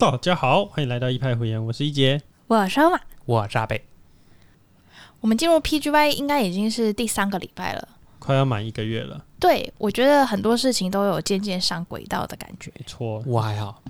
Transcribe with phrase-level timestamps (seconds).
[0.00, 2.22] 大家好，欢迎来到一派胡言，我是一杰。
[2.46, 3.84] 我说嘛，我扎贝，
[5.20, 7.88] 我们进入 PGY 应该已经是第三个礼拜了。
[8.20, 12.70] 快要满一个月了，对，我觉得很多事情都有渐渐上轨道的感觉。
[12.78, 13.82] 没错，我还好，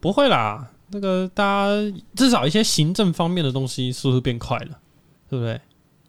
[0.00, 0.70] 不会啦。
[0.88, 1.68] 那个大家
[2.14, 4.78] 至少一些行政方面的东西速度变快了，
[5.28, 5.60] 对不对？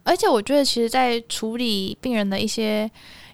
[0.04, 2.90] 而且我觉得，其实，在处理病人的一些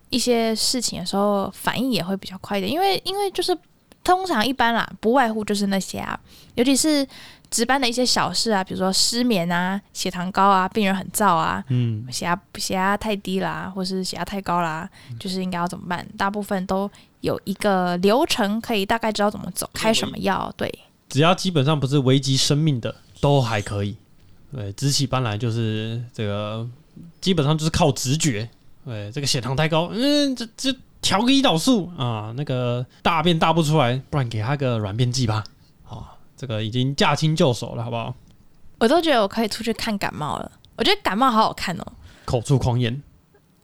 [0.10, 2.72] 一些事情的时候，反应也会比较快一点。
[2.72, 3.56] 因为，因为就是
[4.04, 6.20] 通常一般啦，不外乎就是那些啊，
[6.56, 7.08] 尤其是
[7.50, 14.90] 值班的一些小事啊，比如说失眠啊、血糖高啊、病人很燥啊、嗯，血压血压太低啦，或是血压太高啦，
[15.20, 16.06] 就是应该要怎么办？
[16.18, 16.90] 大部分都
[17.22, 20.52] 有一个流程，可以大概知道怎么走，开什么药。
[20.58, 23.96] 对，只要基本上不是危及生命的，都还可以。
[24.52, 26.68] 对，直起班来就是这个，
[27.22, 28.50] 基本上就是靠直觉。
[28.86, 35.44] 对，这个血糖太高，嗯，这这调个胰岛素啊，那个大便大不出来，不然给他个软便剂吧。
[35.88, 38.16] 啊，这个已经驾轻就熟了，好不好？
[38.80, 40.52] 我都觉得我可以出去看感冒了。
[40.76, 41.86] 我觉得感冒好好看哦。
[42.26, 42.92] 口出狂言，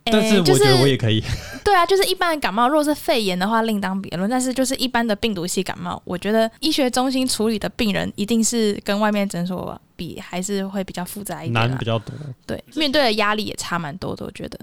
[0.03, 1.23] 诶但是我觉得我也可以。
[1.65, 4.29] 对啊，就是一般的感冒，如果是肺炎的话另当别论。
[4.29, 11.85] 但是就是一般的病毒性感冒，我觉得医学中心处理的病人一定是跟外面诊所比，还是会比较复杂一点难比。
[11.85, 12.13] 较多。
[12.45, 14.59] 对，面对的压力也差蛮多的，我觉得。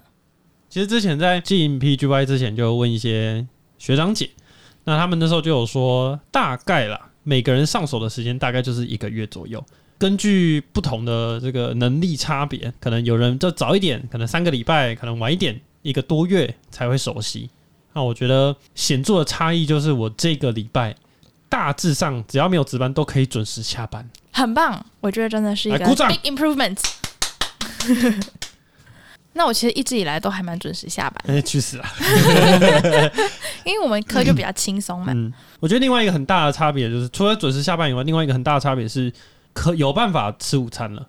[0.77, 3.47] 其实之前在进 PGY 之前，就问一些
[3.79, 4.29] 学长姐，
[4.85, 9.65] 那他们那时候就有说，大概啦，每个人上手的时间大概就是一个月左右。
[9.97, 17.49] 根据不同的这个能力差别，可能有人就早一点，可能三个礼拜，可能晚一点，一个多月才会熟悉。
[17.95, 20.95] 那我觉得显著的差异就是，我这个礼拜
[21.49, 24.07] 大致上只要没有值班，都可以准时下班。
[24.31, 26.79] 很棒，我觉得真的是一个 big improvement。
[29.37, 31.93] 那我其实一直以来都还蛮准时下班，哎、去死啊！
[33.65, 35.13] 因为我们科就比较轻松嘛。
[35.15, 39.13] 嗯，我觉得另外一个很大的差别就是，除了准时下班以外，另外一个很大的差别是，
[39.53, 41.07] 可有办法吃午餐了，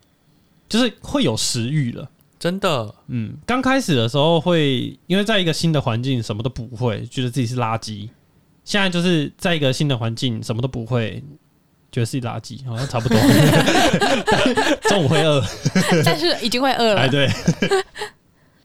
[0.67, 2.09] 就是会有食欲了。
[2.39, 8.09] 真的嗯，刚开始的时候会因为在一个新的环境，什么都不会，觉得自己是垃圾。
[8.65, 11.23] 现在就是在一个新的环境，什么都不会，
[11.91, 13.17] 觉得自己垃圾，好像差不多。
[14.89, 15.41] 中午会饿，
[16.03, 17.31] 但是已经会饿了哎，了。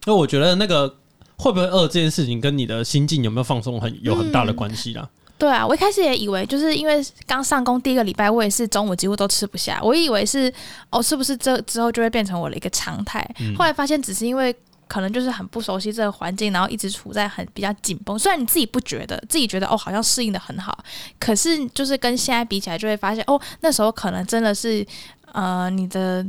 [0.04, 0.12] 对。
[0.12, 0.88] 那我觉得那个
[1.36, 5.08] 会不会饿这件事情，跟你的心境有没有放松很有很大的关系啦。
[5.38, 9.80] 对啊，我一开始也以为，就是因为刚上工第一个礼拜，我也是中午几乎都吃不下。
[9.82, 10.52] 我以为是
[10.90, 13.28] 哦，是不是这之后就会变成我的一个常态？
[13.40, 14.54] 嗯后来发现只是因为
[14.86, 18.16] 可能就是很不熟悉这个环境，然后一直处在很比较紧绷。
[18.16, 20.78] 虽然你自己不觉得，自己觉得哦好像适应的很好，
[21.18, 24.86] 可是就是跟现在比起来，就会发现哦那时候可能真的是
[25.32, 26.24] 呃你的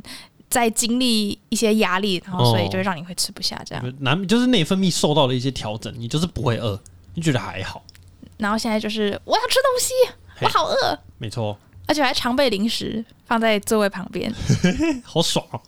[0.53, 3.94] 在经历一些压力，然后所以就会让你会吃不下这样。
[4.02, 6.80] 难就是内分泌受到了一些调整，你就是不会饿，
[7.16, 7.84] 你觉得还好，
[8.38, 9.94] 然后现在就是我要吃东西，
[10.42, 11.00] 我好饿。
[11.18, 14.31] 没错，而且还常备零食放在座位旁边。
[15.03, 15.59] 好爽哦。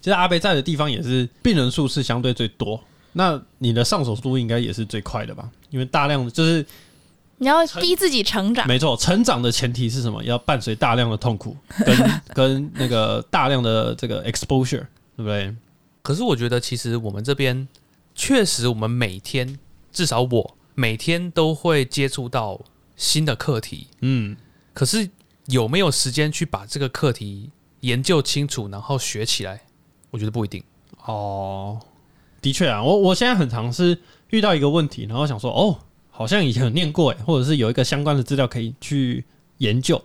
[0.00, 2.80] 其实阿贝在的地方也是病人数是相对最多，
[3.14, 5.50] 那你的上手速度应该也是最快的吧？
[5.70, 6.64] 因为大量的就是
[7.42, 10.22] 你要逼自己成长，没错，成长的前提是什么？
[10.22, 14.86] 要伴随大量的痛苦跟 跟那个大量的这个 exposure，
[15.16, 15.52] 对不对？
[16.02, 17.66] 可是我觉得，其实我们这边
[18.14, 19.58] 确实，我们每天
[19.90, 22.60] 至少我每天都会接触到
[22.96, 23.88] 新的课题。
[24.02, 24.36] 嗯，
[24.72, 25.10] 可是
[25.46, 29.62] 有没有时间去把这个课题研究清楚，然后学起来？
[30.12, 30.62] 我觉得不一定。
[31.06, 31.80] 哦，
[32.40, 33.98] 的确啊，我我现在很常是
[34.30, 35.78] 遇到一个问题，然后想说，哦，
[36.14, 39.24] 好像以前有念过，诶，或者是有一个相关的资料可以去
[39.58, 40.00] 研究，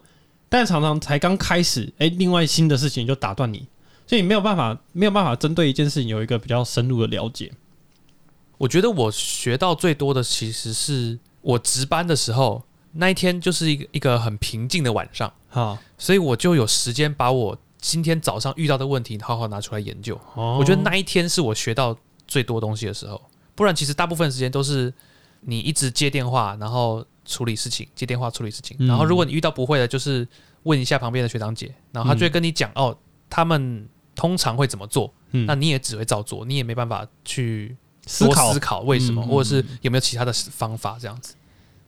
[0.49, 3.67] 但常常才刚开始，哎，另外新的事情就打断你，
[4.07, 7.51] 所以你没有办法，没有办法针对一件事情有一个比较深入的了解。
[8.57, 12.63] 我觉得我学到最多的，其实是我值班的时候，
[12.93, 20.19] 那一天就是一个一个很平静的晚上，哈，所以我就有时间把我今天早上遇到的问题好好拿出来研究。
[20.33, 21.95] 哦我觉得那一天是我学到
[22.27, 23.21] 最多东西的时候，
[23.53, 24.91] 不然其实大部分时间都是
[25.49, 28.75] 你一直接电话，然后处理事情，接电话处理事情。
[28.81, 30.27] 嗯然后如果你遇到不会的，就是
[30.63, 32.95] 问一下旁边的学长姐，然后他就会跟你讲、哦，
[33.29, 41.33] 他们通常会怎么做，嗯那你也只会照做，你也没办法去思考思考为什么，嗯或者是有没有其他的方法这样子。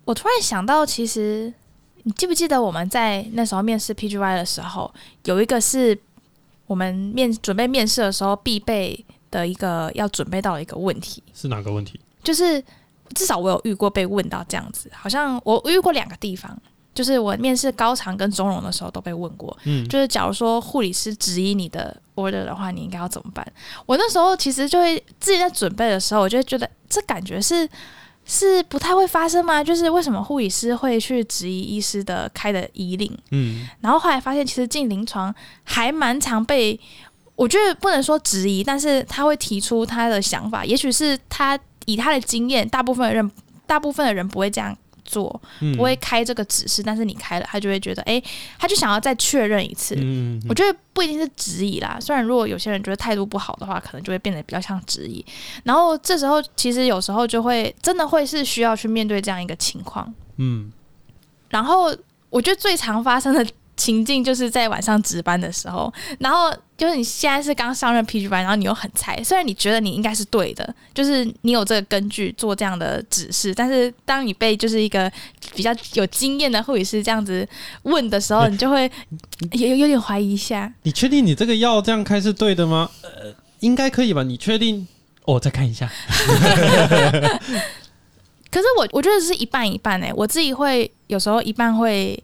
[0.05, 1.53] 我突然想到，其实
[2.03, 4.89] 你记不记得我们在那时候面试 PGY 的时候，
[5.25, 5.99] 有一个是
[6.65, 11.99] 我们面准备面试的时候必备的一个要准备到的一个问题，是哪个问题？
[12.23, 12.63] 就是
[13.15, 16.57] 至少我有遇过被问到这样子，好像我遇过两个地方。
[16.91, 23.45] 就是我面试高长跟中荣的时候都被问过，嗯，就是假如说护理师质疑你的 order 的话，你应该要怎么办？
[23.85, 27.69] 我那时候其实就会自己在准备的时候，我就会觉得这感觉是
[28.25, 29.63] 是不太会发生吗？
[29.63, 33.17] 就是为什么护理师会去质疑医师的开的医令？
[33.31, 35.33] 嗯然后后来发现，其实进临床
[35.63, 36.77] 还蛮常被，
[37.35, 41.57] 我觉得不能说质疑，但是他会提出他的想法，也许是他
[41.93, 43.31] 以他的经验，大部分的人
[43.65, 48.21] 大部分的人不会这样做，嗯不会开这个指示，但是你开了，他就会觉得，哎，
[48.59, 49.95] 他就想要再确认一次。
[49.97, 55.25] 嗯我觉得不一定是质疑啦，虽然如果有些人觉得态度不好的话，可能就会变得比较像质疑。
[55.63, 60.13] 然后这时候其实有时候就会真的会是需要去面对这样一个情况。
[60.37, 60.71] 嗯
[61.49, 61.95] 然后
[62.29, 63.43] 我觉得最常发生的
[63.79, 75.09] 情境就是在晚上值班的时候，然后就是你现在是刚上任 PG 班，然后你又很菜，虽然你觉得你应该是对的，就是你有这个根据做这样的指示，但是当你被就是一个
[75.55, 77.47] 比较有经验的护理师这样子
[77.83, 78.91] 问的时候，你就会
[79.53, 80.71] 有有有点怀疑一下。
[80.83, 82.89] 你确定你这个药这样开是对的吗？
[83.01, 84.23] 呃，应该可以吧？
[84.23, 84.85] 你确定？
[85.23, 85.89] 哦，再看一下。
[88.51, 92.19] 可是我我觉得是一半一半诶、我自己会有时候一半会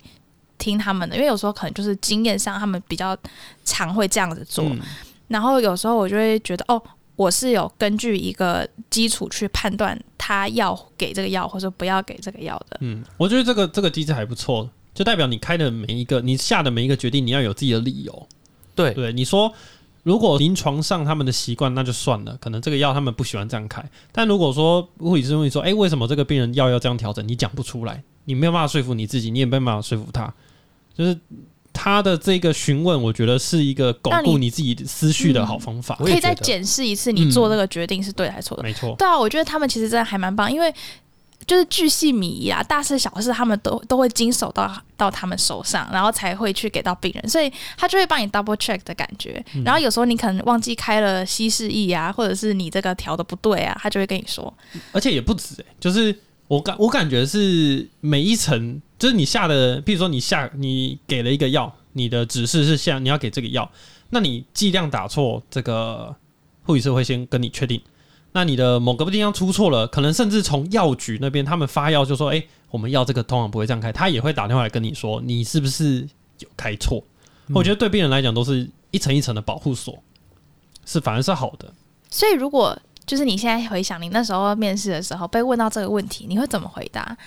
[0.65, 3.15] 听他们的，因为有时候可能就是经验上他们比较
[3.63, 4.79] 常会这样子做，嗯
[5.27, 6.81] 然后有时候我就会觉得哦，
[7.15, 12.77] 我是有根据一个基础去判断他要给这个药或者不要给这个药的。
[12.81, 18.27] 嗯，我觉得这个这个机制还不错，就代表你开的每一个，你下的每一个决定，你要有自己的理由。
[18.75, 19.51] 对对，你说
[20.03, 23.83] 如果临床上他们的习惯，那就算了，可能这个药他们不喜欢这样开。
[24.11, 27.27] 但如果说护理师问你说，哎、为什么这个病人药要这样调整？
[27.27, 30.31] 你讲不出来，你没有办法说服你自己，你也没有办法说服他，
[30.97, 31.19] 就是。
[31.77, 35.93] 他的这个询问，我觉得是一个巩固你自己思绪的好方法。
[35.99, 38.63] 我可以再检视一次你做这个决定是对还是错的。
[38.63, 40.73] 没错，对啊，我觉得他们其实真的还蛮棒，因为
[41.45, 49.43] 就是巨细靡遗啊，大事小事他们都都会经手到到他们手上，然后才会去给到病人，所以他就会帮你 double check 的感觉。
[49.53, 54.51] 嗯然后有时候你可能忘记开了稀释液啊，或者是你这个调的不对啊，他就会跟你说。
[54.93, 63.71] 而且也不止、欸，就是我感我感觉是每一层，就是你下的，譬如说你下你给了一个药，你的指示是下你要给这个药，
[64.11, 66.15] 那你剂量打错，这个
[66.63, 67.81] 护理师会先跟你确定。
[68.33, 76.07] 那你的某个地方出错了，可能甚至从药局那边他们发药就说，哎、我们药这个通常不会这样开，他也会打电话来跟你说，你是不是
[76.39, 77.03] 有开错？
[77.53, 79.97] 我觉得对病人来讲都是一层一层的保护锁，
[80.85, 81.73] 是反而是好的。
[82.11, 87.17] 所以如果就是你现在回想你那时候面试的时候被问到这个问题，你会怎么回答？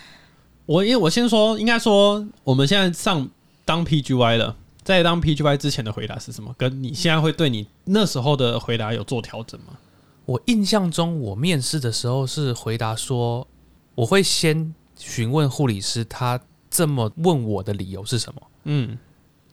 [0.67, 3.29] 我因为我先说，应该说我们现在上
[3.65, 6.55] 当 PGY 了，在当 PGY 之前的回答是什么？
[6.59, 9.79] 跟你现在会对你那时候的回答有做调整吗？
[10.27, 13.47] 我印象中，我面试的时候是回答说，
[13.95, 16.39] 我会先询问护理师他
[16.71, 18.99] 这么问我的理由是什么，嗯，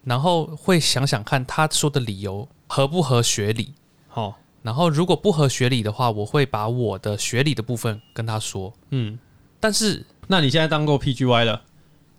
[0.03, 3.73] 然后会想想看他说的理由合不合学理。
[4.09, 8.73] 好，然后如果不合学理的话，我会把我的学理的部分跟他说。
[8.89, 9.19] 嗯，
[9.59, 11.61] 但是那你现在当过 PGY 了，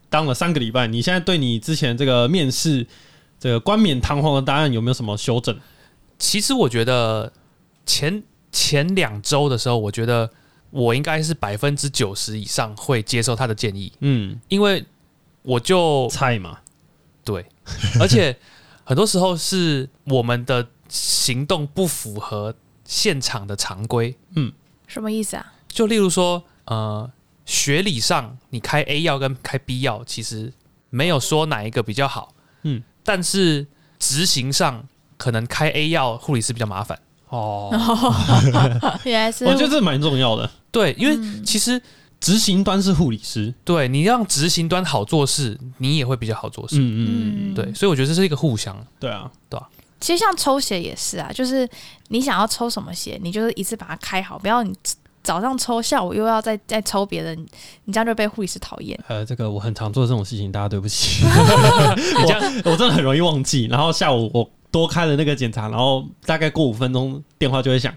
[0.08, 2.86] 当了三个礼拜，你现在对你之前这个面试
[3.40, 5.58] 这个冠冕堂皇的答案有没有什么修正？
[6.20, 7.32] 其实我觉得
[7.84, 8.22] 前
[8.52, 10.30] 前两周的时候，我觉得
[10.70, 14.84] 我应该是百分之九十以上会接受他的建议，嗯，因为
[15.42, 16.60] 我就菜嘛，
[17.24, 17.44] 对，
[17.98, 18.38] 而且
[18.84, 22.54] 很多时候是我们的行动不符合
[22.84, 24.52] 现场的常规，嗯
[24.86, 25.52] 什么意思啊？
[25.68, 27.10] 就例如说，呃，
[27.44, 30.52] 学理上你开 A 药跟开 B 药，其实
[30.90, 32.32] 没有说哪一个比较好，
[32.62, 33.66] 嗯，但是
[33.98, 36.98] 执行上可能开 A 药护理师比较麻烦。
[37.28, 37.70] 哦，
[39.04, 40.48] 原来是我觉得这蛮重要的。
[40.70, 41.82] 对，因为嗯其实
[42.20, 46.76] 执行端是护理师，对你让执行端好做事，你也会比较好做事。
[46.78, 48.76] 嗯嗯嗯，嗯对，所以我觉得这是一个互相。
[49.00, 49.28] 对啊，
[50.06, 51.68] 其实像抽血也是啊，就是
[52.10, 54.72] 你想要抽什么血，你就是一次把它开好，不要你
[55.20, 57.44] 早上抽，下午又要再再抽别的，你
[57.86, 58.96] 你这样就被护理师讨厌。
[59.08, 61.24] 呃，这个我很常做这种事情，大家对不起。
[61.26, 67.92] 我我真的很容易忘记，然后下午我多开了那个检查，然后大概过五分钟电话就会响，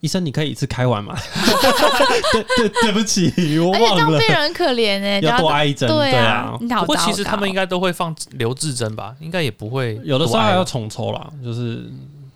[0.00, 1.16] 医生你可以一次开完吗？
[2.32, 6.56] 对对对不起，我而且这样忘了病人很可怜哎、要多挨一针，对啊。
[6.80, 6.96] 不过。
[6.96, 11.90] 其实他们应该都会放留置针吧，应该也不会有的时候还要重抽啦，就是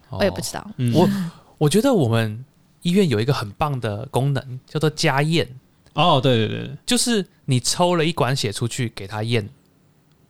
[0.08, 1.08] 哦我也不知道，嗯我
[1.58, 2.44] 我觉得我们
[2.82, 5.48] 医院有一个很棒的功能，叫做加验，
[5.94, 9.48] 哦，对对对，就是你抽了一管血出去给他验，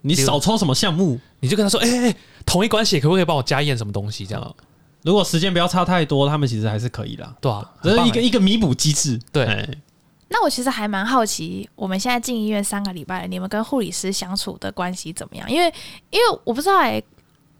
[0.02, 1.18] 你少抽什么项目？
[1.40, 4.26] 你就跟他说，哎、哎、哎同一管血可不可以帮我加验什么东西？
[4.26, 4.52] 这样、啊
[5.02, 9.18] 如果时间不要差太多，他们其实还是可以的，对啊，这是一个一个弥补机制。
[9.32, 9.68] 对哎
[10.34, 15.50] 那我其实还蛮好奇，我们现在进医院三个礼拜了，你们跟护理师相处的关系怎么样？
[15.50, 15.66] 因为
[16.08, 17.02] 因为我不知道哎、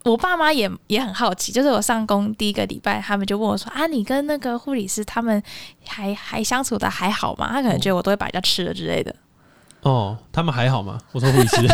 [0.05, 5.43] 我爸妈也也很好奇，就是我上工第一个礼拜，他们就问我说：“啊，你跟那个护理师他们
[5.87, 9.15] 还还相处的还好吗？”他可能觉得我都会把人家吃了之类的。
[9.83, 10.99] 哦，他们还好吗？
[11.13, 11.57] 我说护理师，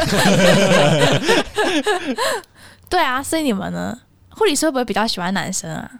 [2.90, 3.96] 对啊，所以你们呢？
[4.38, 5.90] 护理师会不会比较喜欢男生啊？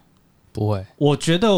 [0.53, 1.49] 不会，我觉得，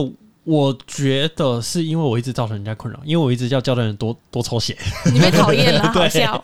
[0.44, 4.76] 我觉得是因为我一直造成人家困扰，因为我一直叫教练人多多抽血。
[5.12, 6.42] 你被讨厌了， 好笑。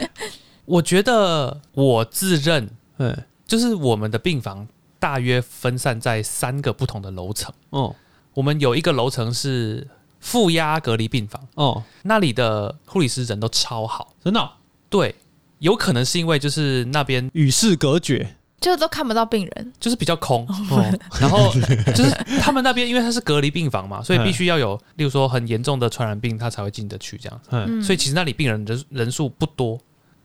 [0.66, 4.68] 我觉得我自认嗯，就是我们的病房
[4.98, 7.52] 大约分散在三个不同的楼层。
[7.70, 7.94] 哦
[8.34, 9.88] 我们有一个楼层是
[10.20, 14.14] 负压隔离病房，哦，那里的护理师人都超好。
[14.22, 14.48] 真的哦、
[14.88, 15.14] 对，
[15.58, 18.36] 有可能是因为就是那边与世隔绝。
[18.60, 20.84] 就都看不到病人，就是比较空，哦，
[21.18, 21.50] 然后
[21.94, 27.48] 就是他们那边因为它是隔离病房嘛，所以必须要有，例如说很严重的传染病，他才会进得去这样子。
[27.52, 27.80] 嗯。
[27.80, 29.78] 嗯，所以其实那里病人人人数不多，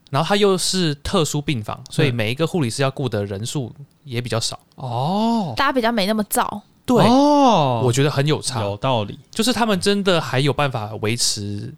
[0.09, 3.73] 然后它又是特殊病房，所以嗯每一个护理师要顾的人数
[4.03, 4.59] 也比较少。
[4.75, 6.61] 哦，大家比较没那么燥。
[6.85, 11.73] 对，哦，我觉得很有差，有道理，就是他们真的还有办法维持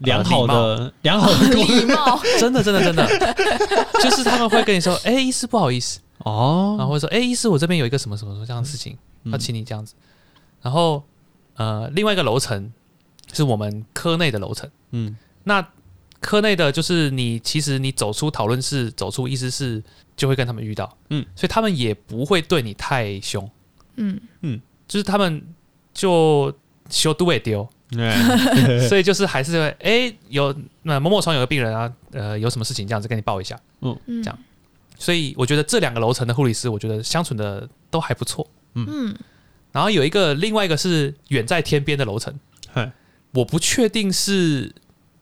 [0.00, 3.06] 良好礼的良好的礼貌， 真的真的真的，
[4.02, 6.00] 就是他们会跟你说，哎、医师不好意思。
[6.18, 9.32] 哦，然哦，后会说，哎、医师我这边有一个什么什么什么这样的事情，嗯。
[9.32, 9.94] 要请你这样子。
[10.60, 11.02] 然后
[11.56, 12.70] 呃，另外一个楼层
[13.32, 15.16] 是我们科内的楼层，嗯。
[15.44, 15.66] 那
[16.20, 19.82] 科内的就是你其实你走出讨论室，走出医师室
[20.14, 23.50] 就会跟他们遇到，嗯，所以他们也不会对你太凶，
[23.96, 24.20] 嗯。
[24.42, 25.42] 嗯，就是他们
[25.94, 26.52] 就
[26.90, 27.70] 修都会丢，对，
[28.88, 33.96] 所以就是还是会哎、有那某某床有个病人啊，呃有什么事情这样子跟你报一下，嗯。
[34.22, 34.38] 这样。
[34.98, 38.46] 所以我觉得这两个楼层的护理师，我觉得相处的都还不错。
[38.74, 39.16] 嗯，
[39.72, 42.32] 然后有一个另外一个是远在天边的楼层，
[42.72, 42.92] 嗨
[43.32, 44.74] 我不确定是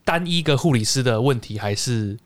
[0.04, 2.18] 单一个护理师的问题，还是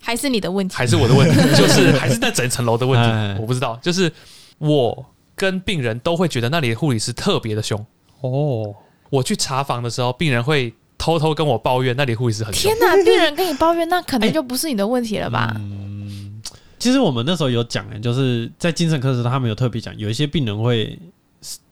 [0.00, 0.76] 还是你的问题。
[0.76, 3.34] 还是我的问题， 就是还是那整层楼的问哎。
[3.34, 3.76] 题，我不知道。
[3.82, 4.10] 就是
[4.58, 7.84] 我跟病人都会觉得那里的护理师特别的凶。
[8.20, 8.74] 哦，
[9.10, 12.78] 我去查房的时候，病人会偷偷跟我抱怨那里护理师很凶天。
[12.80, 15.54] 哪， 病人跟你抱怨，那可能就不是你的问题了吧？
[15.56, 16.40] 嗯
[16.76, 20.98] 其实我们那时候有讲，就是在精神科的时候，他们有特别讲，有一些病人会，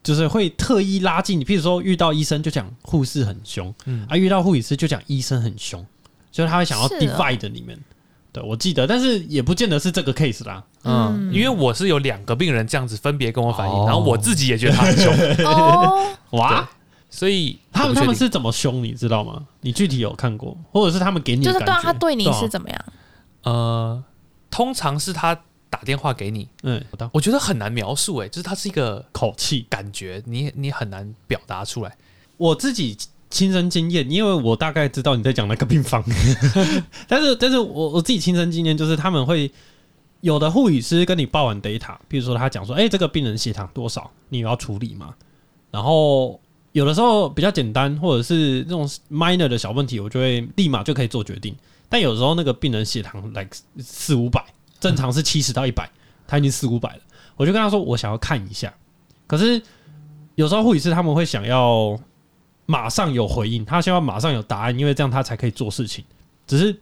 [0.03, 5.85] 就是会特意拉近你，譬如说遇到医生就讲护士很凶，嗯啊，遇到护理师就讲医生很凶，
[6.31, 7.79] 就是他会想要是哦 divide 你们。
[8.33, 10.65] 对，我记得，但是也不见得是这个 case 啦。
[10.85, 15.12] 嗯，嗯因为我是有两个病人这样子分别跟我反映，哦然后我自己也觉得他很凶，
[15.45, 16.09] 哦，
[16.39, 16.71] 哇，
[17.14, 19.47] 所以他们他们是怎么凶，你知道吗？
[19.61, 21.83] 你具体有看过，或者是他们给你就是对啊，的感觉？
[21.83, 22.85] 他对你啊是怎么样？
[23.42, 24.02] 呃，
[24.50, 25.38] 通常是他
[25.69, 31.95] 打电话给你，嗯，我觉得很难描述，哎，就是他是一个口气，感觉，你你很难表达出来。
[32.38, 32.97] 我自己
[33.28, 36.02] 亲身经验，因为我大概知道你在讲那个病房，
[37.07, 39.52] 但是但是我我自己亲身经验就是他们会
[40.23, 45.14] 有的护理师跟你报完 data，比如说他讲说，哎、这个病人血糖多少，你有要处理吗？
[45.71, 46.40] 然后
[46.73, 51.55] 有的时候比较简单，或者是那种 minor 的小问题，我就会立马就可以做决定。
[51.88, 54.43] 但有时候那个病人血糖 like 四五百，
[54.81, 55.91] 正常是七十到一百，
[56.26, 57.00] 他已经四五百了，
[57.37, 58.73] 我就跟他说我想要看一下。
[59.26, 59.61] 可是
[60.35, 61.99] 有时候护理师他们会想要
[62.64, 66.02] 马上有回应，他希望马上有答案，因为这样他才可以做事情。
[66.47, 66.75] 只是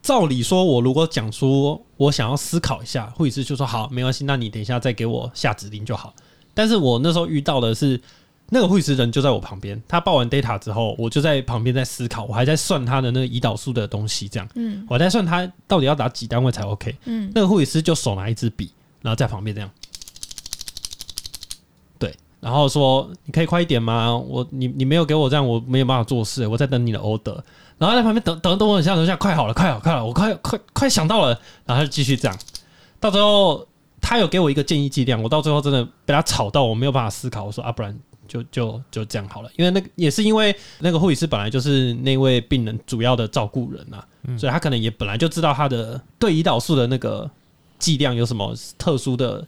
[0.00, 6.14] 照理说，我如果讲说我想要思考一下，护理师就说好，没关系，那你等一下再给我下指令就好。
[6.54, 8.00] 但是我那时候遇到的是
[8.50, 16.94] 那个护理师人就在我旁边，他报完 data 之后，我就在旁边在思考，我还在算他的那个胰岛素的东西，这样嗯我在算他到底要打几单位才 OK。
[17.06, 18.70] 嗯，那个护理师就手拿一支笔，
[19.00, 19.70] 然后在旁边这样，
[21.98, 24.16] 对，然后说你可以快一点吗？
[24.16, 27.40] 我你你没有给我这样，我没有办法做事，我在等你的 order。
[27.76, 31.30] 然后在旁边等等等我一下，等一下，快好了，快好了，快好了，我快快快想到了，
[31.66, 32.38] 然后他就继续这样，
[33.00, 33.66] 到最后
[34.00, 37.98] 他有给我一个建议剂量，我到最后真的被他吵到，我没有办法思考，我说啊，不然
[38.34, 44.04] 就就就这样好了，因为那个也是因为那个护理师本来就是那位病人主要的照顾人啊，
[44.36, 47.30] 所以他可能也本来就知道他的对胰岛素的那个
[47.78, 49.46] 剂量有什么特殊的，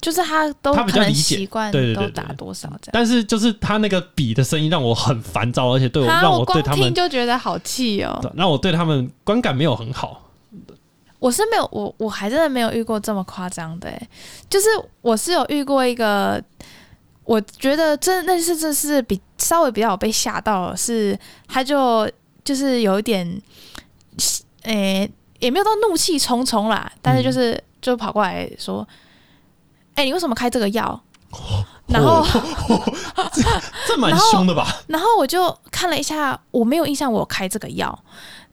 [0.00, 2.90] 就是他都他比较理解习惯对对对对都打多少这样。
[2.92, 8.20] 但是就是他那个笔的声音让我很烦躁，而且对我啊，让我光对他们听就觉得好气哦。
[8.36, 10.28] 让我对他们观感没有很好。
[11.18, 14.08] 我是没有，我我还真的没有遇过这么夸张的、欸，
[14.48, 14.68] 就是
[15.02, 16.42] 我是有遇过一个，
[17.30, 22.10] 我觉得这那是这是比稍微比较被吓到的是，他就
[22.42, 23.40] 就是有一点，
[24.62, 25.08] 诶、
[25.38, 28.84] 也没有到怒气冲冲啦，但是就是、就跑过来说，
[29.94, 31.00] 哎、你为什么开这个药？
[31.86, 32.26] 然后，
[33.86, 34.82] 这蛮凶的吧？
[34.88, 37.96] 然后我就看了一下，我没有印象我开这个药，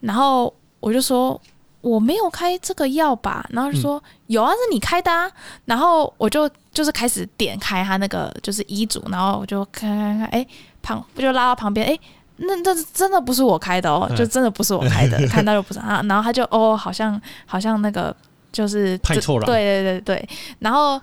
[0.01, 1.41] 然后我就说
[1.81, 3.45] 我没有开这个药吧？
[3.49, 5.29] 然后就说、有啊，是你开的啊。
[5.65, 10.45] 然后我就就是开始点开他那个就是医嘱，然后我就看看看，哎，
[10.81, 11.99] 旁就拉到旁边，哎。
[12.39, 16.03] 那那真的不是我开的哦，嗯就真的不是我开的， 看到就不是啊。
[16.07, 18.15] 然后他就哦，好像好像那个
[18.51, 20.29] 就是这派错了对对对对。
[20.59, 21.01] 然后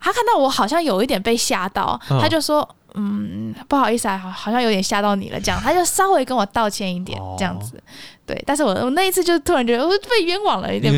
[0.00, 7.82] 他看到我好像有一点被吓到，嗯他就说嗯，不好意思啊，好好像有点吓到你了，这样，他就稍微跟我道歉一点，哦这样子。
[8.24, 10.92] 对，但是我我那一次就突然觉得我被冤枉了，有 点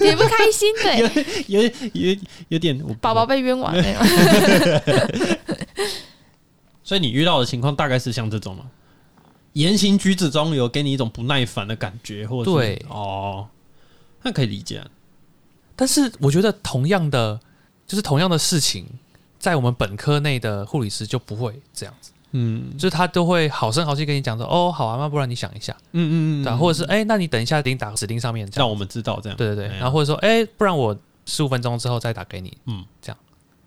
[0.00, 1.62] 也不开心，对，有
[1.92, 2.16] 有
[2.48, 5.36] 有点宝宝被冤枉那种。
[6.84, 8.64] 所以你遇到的情况大概是像这种吗？
[9.54, 13.48] 言行举止中有给你一种不耐烦的感觉，或者对哦，
[14.22, 14.86] 那可以理解啊。
[15.74, 17.40] 但是我觉得同样的，
[17.86, 18.86] 就是同样的事情，
[19.46, 22.76] 在我们本科内的护理师就不会这样子，嗯。
[22.76, 29.36] 就是他都会好声好气跟你讲说，哦，好啊，那不然你想一下，嗯嗯对啊、或者是哎、那你等一下给你打指令上面这样，让我们知道这样。
[29.36, 32.80] 对对对，哎然后或者说，哎、不然我十五分钟之后再打给你，嗯。
[32.80, 33.16] 嗯，这样。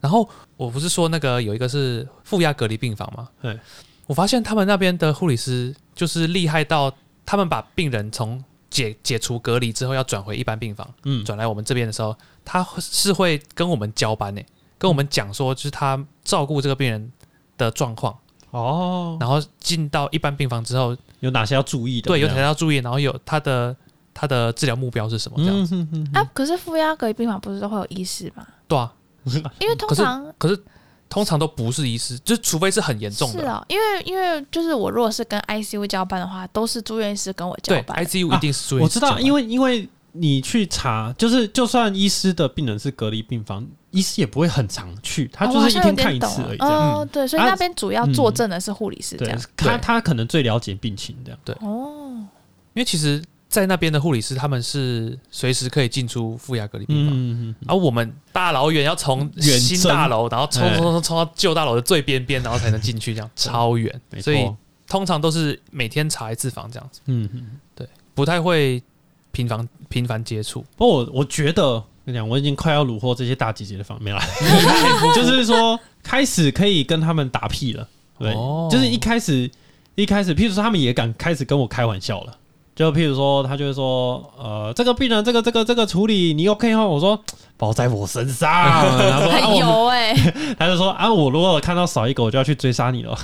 [0.01, 3.29] 然后我不是说那个有一个是负压隔离病房吗？
[3.41, 3.57] 对，
[4.05, 6.93] 我发现他们那边的护理师就是厉害到，
[7.25, 14.41] 他们把病人从解解除隔离之后要转回一般病房，嗯转来我们这边的时候，他是会跟我们交班呢，
[14.79, 17.11] 跟我们讲说，就是他照顾这个病人
[17.57, 18.17] 的状况，
[18.49, 22.07] 哦，然后进到一般病房之后，有哪些要注意的？
[22.07, 23.75] 对，有哪些要注意，然后有他的
[24.13, 28.47] 他的治疗目标是什么这样子，嗯哼哼啊，可是负压隔离病房不是都会有医师吗？
[28.67, 28.91] 对啊，
[29.59, 30.63] 因为通可是常可是
[31.09, 38.05] 通常都不是医师，就除非是很严重的，是哦，因为因为就是我如果是跟 ICU 交班的话，都是住院医师跟我交对班。
[38.05, 46.57] ，ICU 一定是注意、我知道，因为为因为你去查，就是就算医师的病人是隔离病房，医师也不会很常去，他哦就是一天看一次而已。
[46.59, 51.55] 哦，对，所以啊那边主要坐镇的是护理师这对样。，他他可能最了解病情这样对。
[51.61, 52.25] 哦，
[52.73, 57.15] 因为其实，在那边的护理师他们是随时可以进出负压隔离病房。
[57.15, 64.01] 嗯嗯而、我们大老远要从远新大楼，然后冲哎冲冲冲到旧大楼的最边边，然后才能进去，这样超远。
[64.21, 64.49] 所以
[64.87, 67.87] 通常都是每天查一次房这样子，嗯嗯。
[68.15, 68.83] 不太会
[69.31, 70.59] 频繁频繁接触。
[70.75, 74.21] 不过我我觉得，跟你讲，我已经快要虏获这些大姐姐的方面了，
[75.15, 79.49] 就是说开始可以跟他们打屁了，对，哦就是一开始
[79.95, 82.35] 一开始，譬如说他们也敢开始跟我开玩笑了。
[82.75, 86.87] 就譬如说，他就会说，呃，这个病人，这个这个这个处理你 OK 吗？
[86.87, 87.21] 我说
[87.57, 88.49] 包在我身上。
[88.55, 90.15] 他说，啊很我油哎，
[90.57, 93.17] 他就说啊，我如果看到少一个，我就要去追杀你了。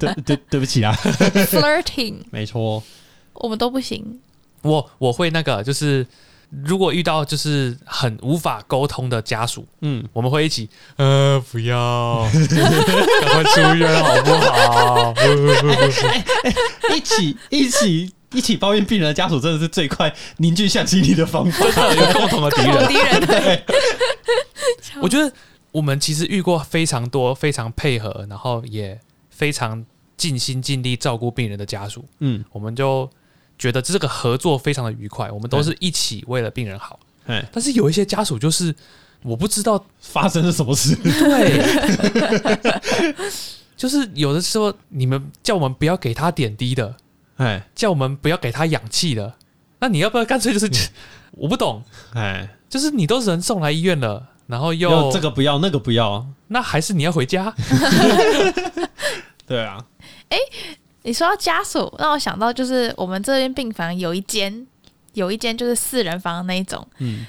[0.00, 0.92] 对对对不起啊
[1.46, 2.82] ，flirting，没错，
[3.34, 4.18] 我们都不行。
[4.62, 6.04] 我我会那个，就是
[6.64, 12.28] 如果遇到就是很无法沟通的家属，嗯，我们会一起，呃，不要，
[13.22, 15.14] 赶快出院好不好？
[16.94, 21.64] 一起一起一起抱怨病人的家属，真的是最快凝聚向心力的方法。
[21.94, 22.88] 有共同的敌人。
[22.88, 23.26] 敌人。
[23.26, 23.64] 对，
[25.00, 25.32] 我觉得
[25.70, 29.84] 我们其实遇过非常多非常配合，然后也非常
[30.18, 33.08] 尽心尽力照顾病人的家属，嗯，我们就
[33.62, 36.98] 觉得这个合作非常的愉快，我们都是一起为了病人好。
[37.26, 38.74] 哎，但是有一些家属就是
[39.22, 40.96] 我不知道，发生了什么事？
[40.96, 41.62] 对，
[43.78, 46.96] 就是有的时候你们叫我们不要给他点滴的，
[47.36, 49.32] 哎叫我们不要给他氧气的，
[49.78, 50.68] 那你要不要干脆就是
[51.38, 57.54] 我不懂，哎，就是你都人送来医院了，然后又这个不要，那个不要，那还是你要回家？
[59.46, 59.84] 对啊，
[61.02, 64.66] 你说到家属，让我想到就是我们这边病房有一间，
[65.14, 67.26] 有一间就是四人房的那一种，嗯，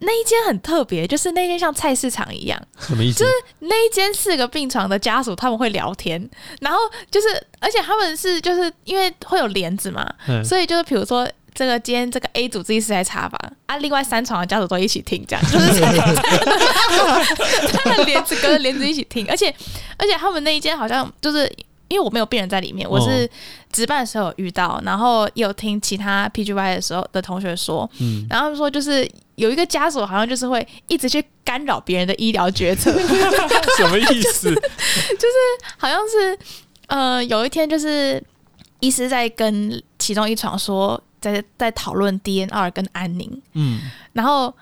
[0.00, 3.20] 那一间很特别，就是那间像菜市场一样，什么意思？
[3.20, 6.28] 就是那一间四个病床的家属他们会聊天，
[6.60, 6.78] 然后
[7.10, 7.28] 就是
[7.60, 11.28] 而且他们是就是因为会有帘子嘛，嗯所以就是比如说。
[11.56, 15.80] 这个今天这个 A 组自己是在查房啊，另外三床的家属都一起听，这样就是
[17.72, 19.54] 他的帘子隔着帘子一起听，而且
[19.96, 21.48] 而且他们那一间好像就是
[21.94, 23.30] 因为我没有病人在里面，我是
[23.70, 32.90] 值班的时候有遇到，然后也有听其他 PGY 的时候的同学说，嗯，然后他们说就是有一个家属好像就是会一直去干扰别人的医疗决策，
[33.78, 34.04] 什么意
[34.34, 34.52] 思？
[34.52, 35.36] 就是
[35.78, 36.38] 好像是
[36.88, 38.20] 呃有一天就是
[38.80, 43.80] 医师在跟其中一床说在在讨论 DNR 跟安宁，嗯，
[44.12, 44.52] 然后。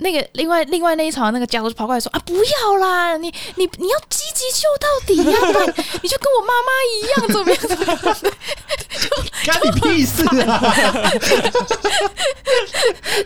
[0.00, 5.66] 那个另外另外那一床的那个家属就跑过来说啊不要啦，你你你要积极救到底呀、不然
[6.02, 7.98] 你就跟我妈妈一样怎么样怎么样？
[9.46, 10.60] 干你屁事啊！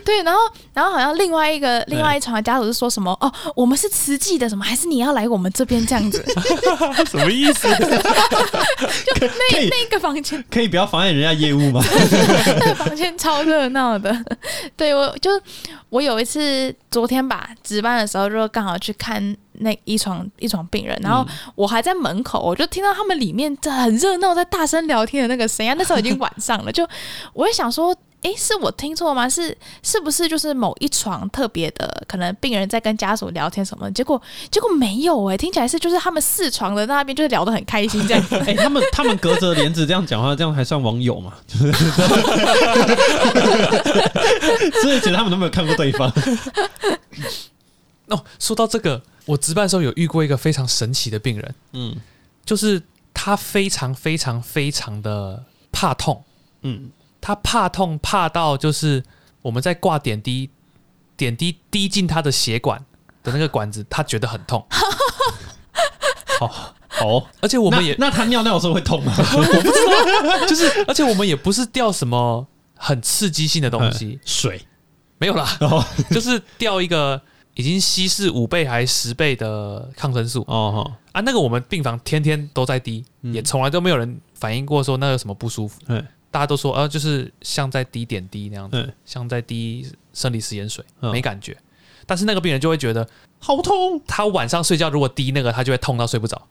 [0.05, 0.39] 对，然后
[0.73, 6.23] 然后好像另外一个另外一床的家属是说什么哦，我们是慈济的，什么还是你要来我们这边这样子？
[7.09, 7.67] 什么意思？
[7.75, 7.85] 就
[9.19, 11.83] 那那个房间可以不要妨碍人家业务吗？
[12.59, 14.15] 那个房间超热闹的。
[14.77, 15.29] 对我就
[15.89, 21.25] 我有一次昨天吧值班的时候，就刚好去看那一床一床病人，然后
[21.55, 25.75] 我还在门口，我就听到他们里面在很热闹，在大声聊天的那个声音啊。
[25.77, 26.87] 那时候已经晚上了，就
[27.33, 27.95] 我也想说。
[28.25, 29.29] 诶，是我听错吗？
[29.29, 33.89] 是是不是就是某一床特别的，可能病人在跟家属聊天什么？
[33.91, 38.25] 结果结果没有诶，听起来是就是他们四床的那边就是聊得很开心这样。
[38.47, 41.33] 哎、他们他们隔着帘子这样讲话，这样还算网友吗？
[41.47, 41.71] 就是，
[44.81, 46.11] 所以其实他们都没有看过对方。
[48.07, 51.95] 哦，说到这个，我值班的时候有遇过一个非常神奇的病人，嗯
[52.43, 52.81] 就是
[53.13, 56.23] 他非常非常非常的怕痛，
[56.61, 56.89] 嗯，
[57.25, 59.03] 他怕痛怕到就是
[59.41, 60.51] 我们在挂点滴，
[61.17, 62.79] 点滴滴进他的血管
[63.23, 64.63] 的那个管子，他觉得很痛，
[66.39, 66.47] 好
[66.87, 69.11] 好哦，而且我们也那那他尿尿的时候会痛吗？
[69.17, 74.61] 我不知道就是，而且我们也不是掉什么很刺激性的东西，水。
[75.17, 75.83] 没有啦，哦。
[76.13, 77.19] 就是掉一个
[77.55, 80.43] 已经稀释五倍还十倍的抗生素。
[80.47, 80.91] 哦。
[81.11, 83.33] 啊，那个我们病房天天都在滴，嗯。
[83.33, 86.05] 也从来都没有人反映过说那有什么不舒服，嗯
[86.35, 91.55] 大家都说呃就是像在滴点滴那样子，嗯，像在滴生理食盐水，嗯没感觉。
[92.05, 93.07] 但是那个病人就会觉得，
[93.39, 96.41] 好痛他晚上睡觉如果滴那个，他就会痛到睡不着。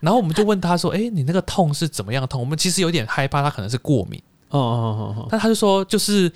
[0.00, 4.22] 然后我们就问他说：“诶，你那个痛是怎么样痛？”我们其实有点害怕，他可能是过敏。
[4.50, 6.30] 哦哦哦但他就说，就是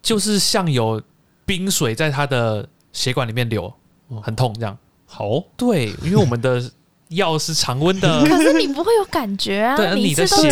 [0.00, 1.02] 就是像有
[1.44, 3.70] 冰水在他的血管里面流，
[4.08, 4.78] 哦很痛这样。
[5.04, 6.62] 好，对，因为我们的
[7.08, 10.48] 药是常温的， 可是你不会有感觉啊，对啊，你你的血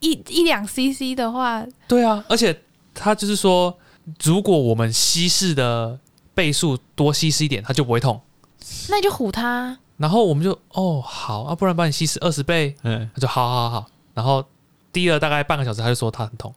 [0.00, 2.62] 一一两 CC 的话，对啊，而且
[2.94, 3.78] 他就是说，
[4.24, 5.98] 如果我们稀释的
[6.34, 8.20] 倍数多稀释一点，它就不会痛。
[8.88, 9.78] 那你就唬他。
[9.96, 13.86] 然后我们就哦好啊，不然帮你稀释二十倍，嗯，他就好好好好。
[14.14, 14.42] 然后
[14.92, 16.54] 滴了大概半个小时，他就说他很痛。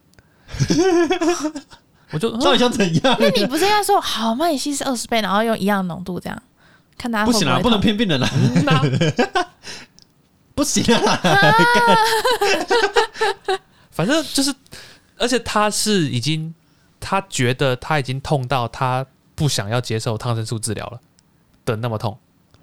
[2.12, 3.18] 我就、到底想怎样？
[3.20, 6.42] 那你不是应该说好，帮你稀释二十倍，然后用一样浓度这样，
[6.98, 7.98] 看他不行啊，不能骗。
[7.98, 8.30] 骗病人啊，
[8.84, 9.46] 嗯
[10.56, 11.20] 不行啊，
[13.92, 14.54] 反正就是，
[15.18, 16.54] 而且他是已经，
[17.00, 19.06] 他觉得他已经痛到他
[19.36, 21.00] 不想要接受抗生素治疗了
[21.66, 22.18] 的那么痛。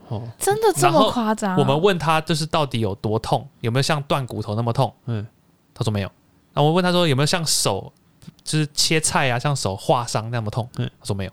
[0.08, 1.56] 哦，真的这么夸张啊？
[1.56, 4.92] 我们问他就是到底有多痛，有没有像断骨头那么痛？
[5.06, 5.24] 嗯，
[5.72, 6.10] 他说没有。
[6.52, 7.92] 那我问他说有没有像手
[8.42, 10.68] 就是切菜啊，像手划伤那么痛？
[10.78, 11.30] 嗯他说没有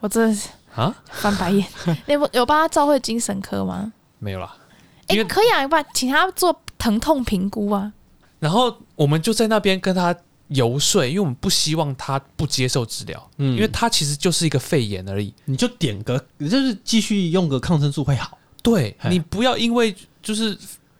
[0.00, 1.66] 我真的是啊，翻白眼。
[2.06, 3.92] 你有有帮他照会精神科吗？
[4.18, 4.56] 没有啦。
[5.08, 7.92] 哎、可以啊，你把请他做疼痛评估啊。
[8.38, 10.14] 然后我们就在那边跟他
[10.48, 13.54] 游说，因为我们不希望他不接受治疗，嗯。
[13.54, 15.32] 因为他其实就是一个肺炎而已。
[15.46, 20.56] 你就点个，就是继续用个抗生素会好，对你不要因为就是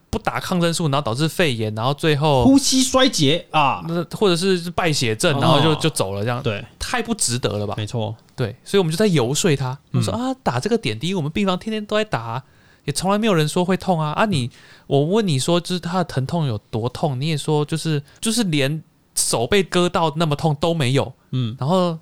[0.08, 5.40] 不打抗生素，然后导致肺炎，然后最后呼吸衰竭啊，那或者是败血症，哦。
[5.40, 7.74] 然后就就走了，这样对，太不值得了吧？
[7.76, 12.44] 没错，对，所以我们就在游说他，我们说啊，打这个点滴，我们病房天天都在打啊、
[12.84, 14.50] 也从来没有人说会痛啊啊你！
[14.86, 18.82] 我问你说，就是他的疼痛有多痛，你也说就是就是连
[19.14, 21.98] 手被割到那么痛都没有，嗯，然后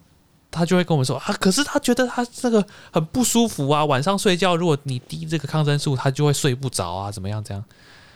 [0.51, 7.43] 他就会跟我们说啊，可是他觉得他这个很不舒服啊，晚上睡觉如果你滴这个抗生素，他就会睡不着啊，怎么样？
[7.43, 7.65] 这样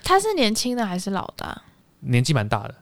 [0.02, 1.62] 他是年轻的还是老的啊、
[2.00, 2.74] 年纪蛮大的，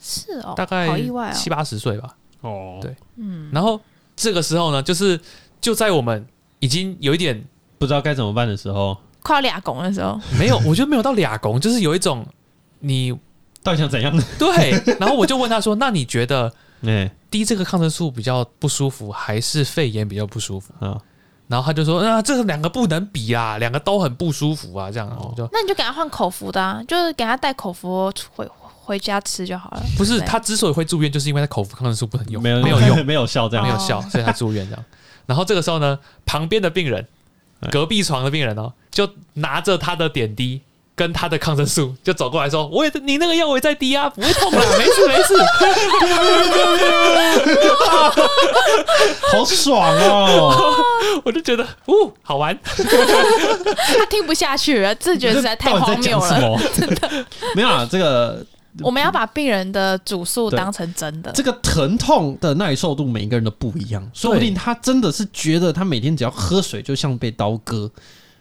[0.00, 1.32] 是哦，大概好意外哦。
[1.34, 2.16] 七八十岁吧。
[2.40, 3.80] 哦，对嗯，然后
[4.16, 5.20] 这个时候呢，就是
[5.60, 6.26] 就在我们
[6.58, 7.44] 已经有一点
[7.78, 12.26] 不知道该怎么办的时候，快要俩拱的时候，没有，我觉得没有到俩拱，就是有一种
[12.80, 13.12] 你
[13.62, 14.12] 到底想怎样？
[14.38, 16.52] 对，然后我就问他说：“那你觉得
[16.84, 21.00] 哎滴这个抗生素比较不舒服，还是肺炎比较不舒服啊，？”
[21.48, 28.48] 然后他就说：“啊，这个两个不能比啊，两个都很不舒服啊。”这样，我就那你就给他换口服的啊，就是给他带口服回
[28.84, 29.82] 回家吃就好了。
[29.96, 34.84] 不是他之所以会住院，就是因为他口服抗生素不能用，没有没有用，没有效，这样哦没有效，所以他住院这样。
[35.26, 37.06] 然后这个时候呢，旁边的病人，哎
[37.70, 40.62] 隔壁床的病人哦，就拿着他的点滴。
[40.94, 45.34] 跟他的抗生素就走过来说：“我也你那个药我也在滴啊，不会痛 啦，没事没事。”
[49.32, 50.74] 好爽哦！
[51.24, 52.56] 我就觉得，哦，好玩。
[53.96, 56.40] 他听不下去了，自觉得实在太荒谬了。
[56.40, 56.60] 么？
[57.56, 58.44] 没有啊，这个
[58.80, 61.30] 我们要把病人的主诉当成真的。
[61.32, 67.90] 这个疼痛的耐受度，每一个人都不一样，说不定他真的是觉得他每天只要喝水就像被刀割，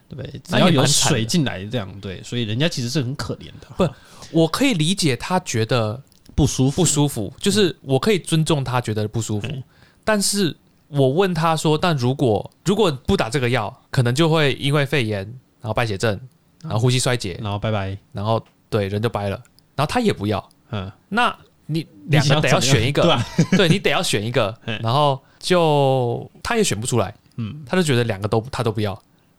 [0.08, 0.42] 对不对？
[0.44, 3.68] 只要有水进来，这样对，所以人家其实是很可怜的。
[3.76, 3.88] 不
[4.32, 6.02] 我可以理解他觉得
[6.34, 9.64] 不舒服，不舒服，就是我可以尊重他觉得不舒服，嗯
[10.04, 10.56] 但是
[10.88, 15.20] 我问他说，但如果如果不打这个药，可能就会因为肺炎，
[15.62, 16.20] 然后败血症，
[16.64, 19.40] 然后呼吸衰竭，然后拜拜，然后对人就掰了，
[19.82, 23.26] 然后他也不要，嗯，那你两个得要选一个，对啊，
[23.58, 28.94] 对你得要选一个， 然后就他也选不出来，嗯，他就觉得两个都他都不要，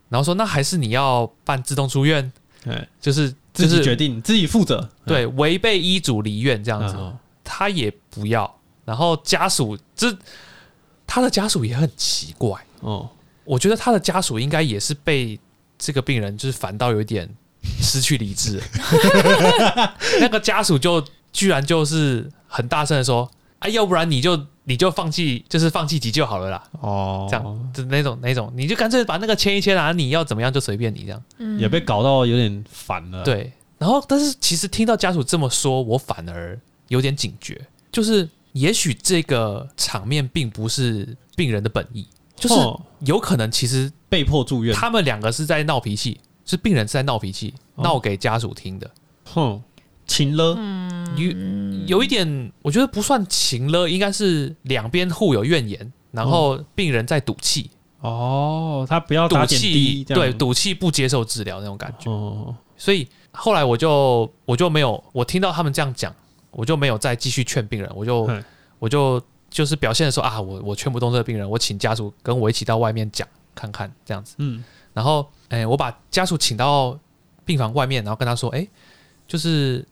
[0.09, 2.33] 然后说那还是你要办自动出院，
[2.65, 8.53] 嗯，就是自就是己决定，自己负责，对违背医嘱离院这样子，嗯他也不要，
[8.85, 10.13] 然后家属这
[11.07, 13.09] 他的家属也很奇怪，哦，
[13.45, 15.39] 我觉得他的家属应该也是被
[15.79, 17.29] 这个病人就是烦到有一点
[17.81, 31.23] 失去理智了， 那个家属就居然就是很大声的说：“啊，要不然你就你就放弃，就是放弃急救好了啦。”哦，这样就那种那种，你就干脆把那个签一签啊，你要怎么样就随便你这样。
[31.39, 31.59] 嗯。
[31.59, 42.81] 也被搞到有点烦了，，对，然后但是其实听到家属这么说，我反而有点警觉，就是也许这个场面并不是病人的本意，就是哦。
[43.05, 46.21] 有可能其实被迫住院，他们两个是在闹脾气，
[46.53, 47.83] 是病人是在闹脾气，哦。
[47.83, 48.91] 闹给家属听的。
[49.25, 49.63] 哼，
[50.07, 50.55] 情了，
[51.17, 51.33] 有
[51.87, 60.23] 有一点，我觉得不算情了，应该是两边互有怨言，然后病人在赌气，哦，他不要打点赌气滴，这样。
[60.23, 62.11] 对，赌气不接受治疗那种感觉。
[62.11, 66.15] 哦，所以后来我就我就没有，我听到他们这样讲，
[66.51, 68.45] 我就没有再继续劝病人，我就嘿
[68.79, 74.35] 我就就是表现的说啊，我我劝不动这个病人，我请家属跟我一起到外面讲看看这样子。
[74.39, 74.63] 嗯，
[74.93, 76.99] 然后，哎、我把家属请到
[77.45, 78.67] 病房外面，然后跟他说，哎、
[79.29, 79.87] 就是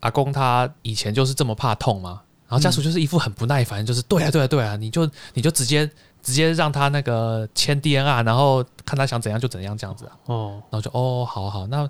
[0.00, 2.22] 阿公他以前就是这么怕痛吗？
[2.48, 5.86] 然后家属就是一副很不耐烦，就是对啊，对啊，对啊，你就你就直接
[6.22, 10.12] 直接让他那个签 DNR，然后看他想怎样就怎样这样子啊。
[10.26, 11.88] 哦，然后就哦，好好，那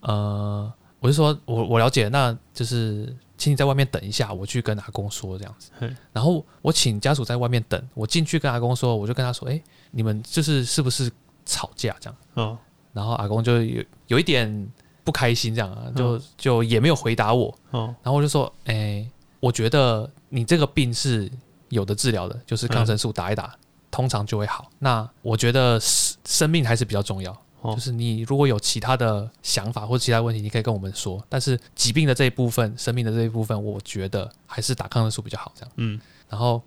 [0.00, 5.90] 呃，我就说我我了解，那就是请你在外面等一下，我去跟阿公说这样子嘿。
[6.12, 11.10] 然后我请家属在外面等，我进去跟阿公说，我就跟他说，哎、你们就是是不是
[11.44, 12.16] 吵架这样？
[12.34, 12.58] 哦，
[12.92, 14.68] 然后阿公就有有一点
[15.02, 17.54] 不开心这样啊，就就也没有回答我。
[17.70, 19.06] 哦，然后我就说，哎、
[19.40, 21.30] 我觉得你这个病是
[21.68, 23.54] 有的治疗的，就是抗生素打一打，
[23.90, 24.70] 通常就会好。
[24.78, 27.32] 那我觉得生生命还是比较重要。
[27.60, 31.24] 哦就是你如果有其他的想法或其他问题，你可以跟我们说。
[31.30, 35.50] 但是疾病的这一部分，生命的这一部分，我觉得还是打抗生素比较好。
[35.54, 36.62] 这样，嗯，然后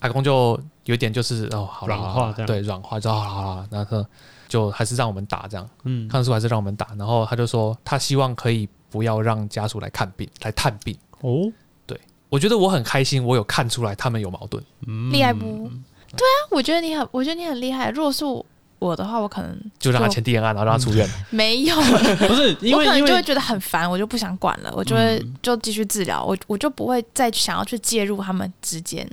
[0.00, 4.04] 阿公就有一点就是哦，好了软化这样对，软化就好了好了，然后
[4.48, 6.88] 就还是让我们打这样，嗯，抗生素还是让我们打。
[6.98, 10.96] 然后他就说他希望可以不要让家属来看病来探病。
[11.22, 11.50] 哦，
[11.86, 14.62] 对我觉得我很开心，我有看出来他们有矛盾。
[14.86, 15.68] 嗯厉害不？
[16.10, 17.90] 对啊，我觉得你很，我觉得你很厉害。
[17.90, 18.24] 如果是
[18.78, 21.08] 我的话，我可能就让他签 DNA，然后让他出院。
[21.30, 21.74] 没有，
[22.28, 29.08] 不是因我可能为因为就会觉得很烦，我就不想管了，我就会嗯就继续治疗，我我就不会再想要去介入他们之间。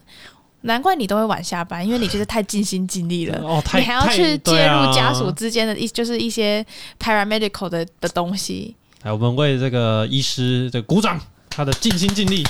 [0.64, 3.40] 难怪你都会晚下班，因为你就是太尽心尽力了。
[3.44, 6.66] 哦，太你还要去介入家属之间的一，就是一些
[7.00, 8.76] paramedical 的的东西。
[9.04, 12.46] 来，我们为这个医师这鼓掌，他的尽心尽力。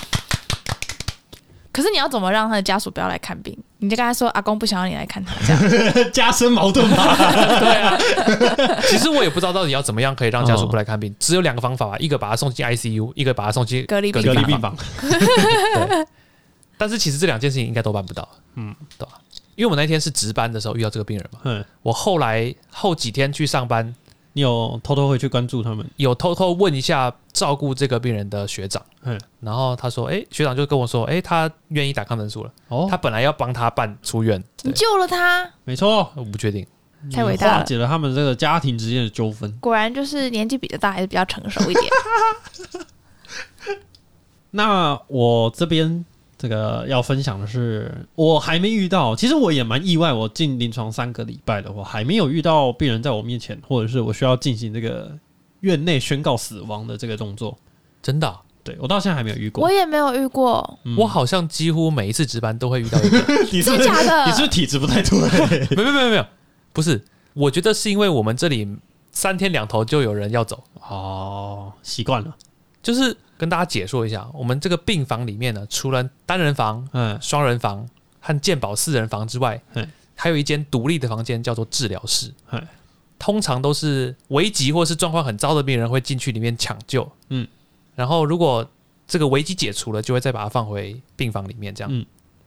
[1.72, 3.58] 可是你要怎么让他的家属不要来看病？
[3.80, 7.18] 你就跟他说阿公不想要你来看他，这样 加深矛盾吧？
[7.60, 7.98] 对啊，
[8.88, 16.06] 其实我也不知道到底要怎么样可以让家属不来看病，只有两个方法吧，一个把他送进 ICU，一个把他送进隔离病隔离房病房，对，
[16.84, 19.14] 但是其实这两件事情应该都办不到，嗯，对吧？
[19.56, 23.96] 因为我那天是值班的时候遇到这个病人嘛，嗯，我后来后几天去上班，
[24.34, 25.90] 你有偷偷回去关注他们？
[25.96, 36.68] 有偷偷问一下照顾这个病人的学长，嗯，然后他说，哎、学长就跟我说，哎、他愿意打抗生素了，哦，他本来要帮他办出院，你救了他，没错，我不确定，
[37.14, 37.58] 太伟大了。
[37.60, 39.50] 化解了他们这个家庭之间的纠纷。
[39.62, 41.86] 果然就是年纪比较大，还是比较成熟一点。
[44.56, 46.06] 那我这边
[46.44, 55.10] 这个要分享的是，我还没遇到，其实我也蛮意外，我进临床三个礼拜了，我还没有遇到病人在我面前，或者是我需要进行这个
[55.62, 57.58] 院内宣告死亡的这个动作。
[58.02, 59.72] 真的啊、对我到现在还没有遇过我。
[59.72, 64.26] 也没有遇过，嗯我好像几乎每一次值班都会遇到一个， 你是不是真假的？
[64.26, 65.20] 你是不是体质不太对？
[65.78, 66.26] 没有没有没有，
[66.74, 67.02] 不是，
[67.36, 68.68] 我觉得是因为我们这里
[69.14, 72.36] 三天两头就有人要走，哦，习惯了。
[72.84, 77.88] 就是跟大家解说一下，我们这个病房里面呢，除了单人房、嗯，双人房
[78.20, 82.32] 和健保四人房之外嗯，还有一间独立的房间叫做治疗室。
[82.52, 82.62] 嗯。
[83.20, 87.48] 通常都是危急或是状况很糟的病人会进去里面抢救，嗯，
[87.96, 88.70] 然后如果
[89.08, 91.90] 这个危机解除了，就会再把它放回病房里面这样。
[91.90, 92.06] 嗯。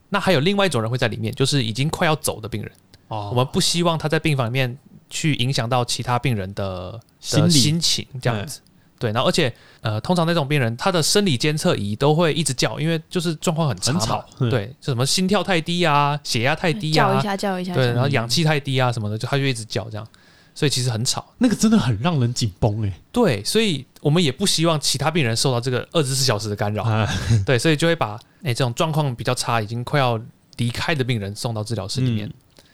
[0.09, 2.71] 那还有另外一种人会在里面，就是已经快要走的病人。
[3.07, 3.29] 哦。
[3.31, 4.77] 我们不希望他在病房里面
[5.09, 8.61] 去影响到其他病人的心心情，这样子。
[8.99, 20.07] 对，然后而且呃，通常那种病人他的生理监测仪都会一直叫，因为就是状况很差嘛，很吵，嗯，对，就什么心跳太低啊，血压太低啊，叫一下，叫一下，对，然后氧气太低啊什么的，就他就一直叫这样，
[20.53, 21.25] 所以其实很吵。
[21.37, 26.83] 那个真的很让人紧绷哎，对，所以我们也不希望其他病人受到这个二十四小时的干扰。
[26.83, 27.07] 啊，
[27.45, 30.19] 对，所以就会把哎、这种状况比较差，已经快要
[30.57, 32.31] 离开的病人送到治疗室里面。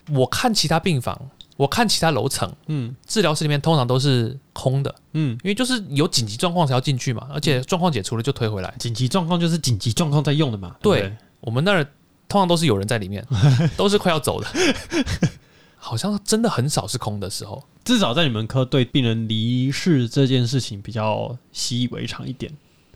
[0.10, 1.18] 我看其他病房，
[1.58, 2.96] 我看其他楼层，嗯。
[3.06, 8.74] 治疗室里面通常都是空的，嗯，因为就是有紧急状况才要进去嘛，而且状况解除了就推回来。
[8.80, 11.84] 紧急状况就是紧急状况在用的嘛，对对我们那儿
[12.28, 13.26] 通常都是有人在里面，
[13.78, 14.48] 都是快要走的，
[15.78, 17.64] 好像真的很少是空的时候。
[17.84, 22.52] 至少在你们科对病人离世这件事情比较习以为常一点。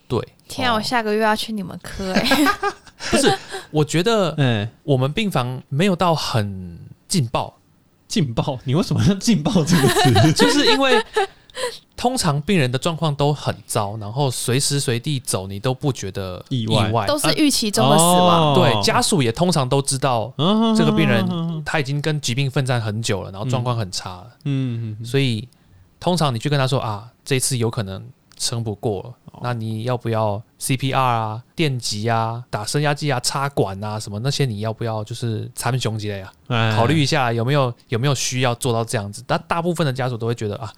[0.07, 2.13] 对，天啊，我下个月要去你们科。
[2.13, 2.45] 哎、
[3.11, 3.37] 不是，
[3.69, 7.59] 我觉得嗯，我们病房没有到很劲爆，
[8.07, 10.33] 劲爆，你为什么要劲爆这个词？
[10.33, 11.03] 就是因为
[11.95, 16.91] 通常病人的状况都很糟，然后随时随地走你都不觉得意外。
[16.91, 18.53] 外，都是啊预期中的死亡。
[18.53, 18.55] 哦。
[18.55, 25.47] 对家属也通常都知道嗯这个病人嗯他已经跟疾病奋战很久了，然后状况很差了，嗯嗯所以
[25.99, 28.05] 通常你去跟他说啊，这次有可能
[28.37, 36.33] 撑不过了，哦那你要不要 CPR 啊、电击啊、打升压剂啊、插管啊什么那些你要不要就是参雄之类啊？
[36.47, 39.23] 哎考虑一下有没有有没有需要做到这样子。
[39.27, 40.71] 但大部分的家属都会觉得啊，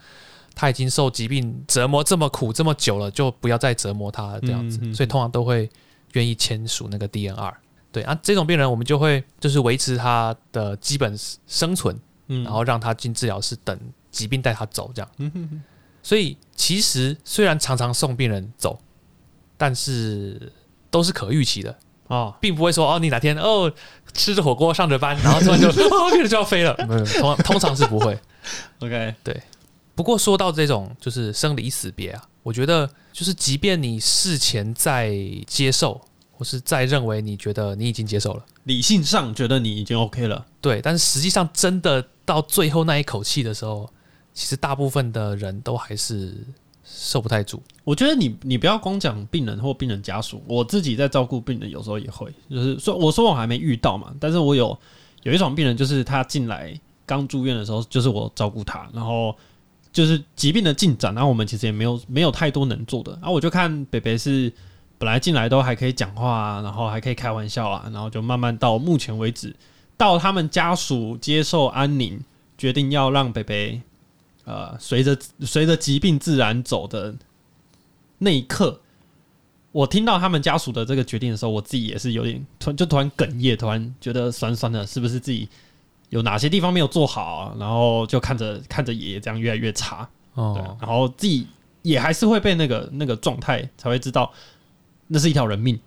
[0.56, 5.70] 他已经受疾病折磨这么苦这么久了，就不要再折磨他了这样子，嗯嗯嗯所以通常都会
[6.14, 7.54] 愿意签署那个 DNR。
[7.92, 11.16] 对啊，这种病人我们就会就是维持他的基本
[11.48, 13.78] 生存，嗯然后让他进治疗室等
[14.12, 15.10] 疾病带他走这样。
[15.18, 15.64] 嗯哼哼
[16.10, 18.80] 所以其实虽然常常送病人走，
[19.58, 20.52] 但是
[20.90, 21.78] 都是可预期的。
[22.08, 23.72] 哦，并不会说哦，你哪天哦
[24.12, 26.74] 吃着火锅上着班，然后突然就 哦病人就要飞了，
[27.20, 28.18] 通通常是不会。
[28.82, 29.40] OK，对。
[29.94, 43.88] 不过说到这种就是生离死别啊，我觉得就是即便你事前在接受，或是在认为你觉得你已经接受了，理性上觉得你已经 OK 了，对，但是实际上真的到最后那一口气的时候，
[44.34, 46.36] 其实大部分的人都还是
[46.84, 47.62] 受不太住。
[47.84, 54.78] 我觉得你你不要光讲病人或病人家属，我自己在照顾病人有时候也会，就是说我说我还没遇到嘛，但是我有
[55.24, 56.74] 有一种病人，就是他进来
[57.06, 59.36] 刚住院的时候，就是我照顾他，然后
[59.92, 64.52] 就是疾病的进展，然后我们其实也没有没有太多能做的，然后我就看北北是
[64.98, 69.56] 本来进来都还可以讲话啊，然后还可以开玩笑啊，然后就慢慢到目前为止，
[69.98, 72.20] 到他们家属接受安宁，
[72.58, 73.82] 决定要让北北
[74.50, 77.14] 呃随着随着疾病自然走的
[78.18, 78.82] 那一刻，
[79.72, 85.48] 我听到他们家属的这个决定的时候，我自己也是有点突然就突然哽咽，突然觉得酸酸的，是不是自己
[86.10, 91.46] 有哪些地方没有做好啊、然后就看着看着爷爷这样越来越差，对，哦，然后自己
[91.84, 94.34] 也还是会被那个那个状态才会知道，
[95.08, 95.80] 那是一条人命。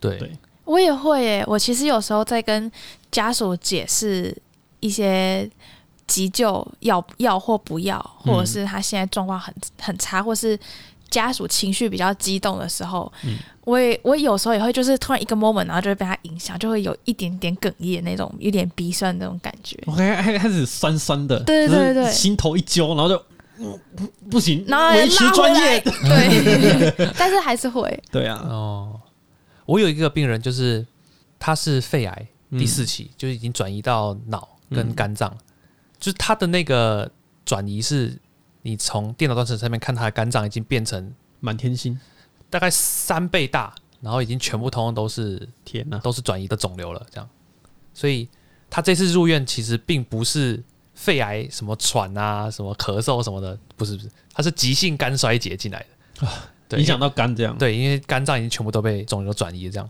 [0.00, 0.30] 对对
[0.64, 2.70] 我也会耶，我其实有时候在跟
[3.10, 4.36] 家属解释
[4.80, 5.48] 一些
[6.06, 10.58] 急救要要或不要，或者是他现在状况很很差，或是
[11.10, 13.36] 家属情绪比较激动的时候，嗯。
[13.66, 19.76] 我也我有时候也会就是突然一个 moment，然后就会被他影响，就会有一点点哽咽那种，有点鼻酸那种感觉。
[19.86, 22.12] 我还还开始酸酸的，对对对对。
[22.12, 23.20] 心头一揪，然后就、
[23.58, 23.76] 嗯
[24.30, 25.80] 不行，然后维持专业。
[25.80, 29.00] 对， 但是还是会，对啊，哦，
[29.64, 30.86] 我有一个病人，就是
[31.40, 32.58] 他是肺癌嗯。
[32.60, 34.94] 第四期，就是已经转移到脑跟嗯。
[34.94, 35.36] 肝脏，
[35.98, 37.10] 就是他的那个
[37.44, 38.18] 转移是，
[38.62, 41.98] 你从电脑断层上面看他的肝脏已经变成满天星，
[42.50, 47.28] 大概三倍大，然后已经全部通通都是天哪、都是转移的肿瘤了，这样，
[47.94, 48.28] 所以
[48.68, 50.62] 他这次入院其实并不是
[50.94, 55.78] 肺癌什么喘啊、什么咳嗽什么的，不是不是，他是急性肝衰竭进来
[56.18, 56.28] 的，
[56.68, 57.56] 对，影响到肝这样。
[57.58, 59.88] 对，因为肝脏已经全部都被肿瘤转移了这样。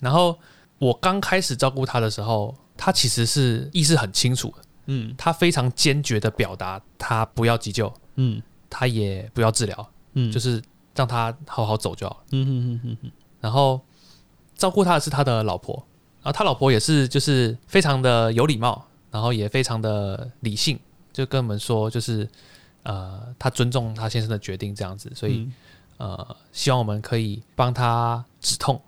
[0.00, 0.38] 然后
[0.78, 5.14] 我刚开始照顾他的时候，他其实是意识很清楚的，嗯。
[5.16, 8.42] 他非常坚决的表达他不要急救，嗯。
[8.68, 10.62] 他也不要治疗，嗯，就是是
[10.94, 12.20] 让他好好走就好了。
[12.32, 13.80] 嗯嗯嗯嗯嗯然后
[14.54, 15.74] 照顾他的是他的老婆，
[16.22, 20.78] 然后他老婆也是就是非常的有礼貌，然后也非常的理性，
[21.12, 22.28] 就跟我们说就是
[22.84, 25.52] 呃，他尊重他先生的决定这样子，所以、嗯。
[26.00, 28.80] 呃，希望我们可以帮他止痛，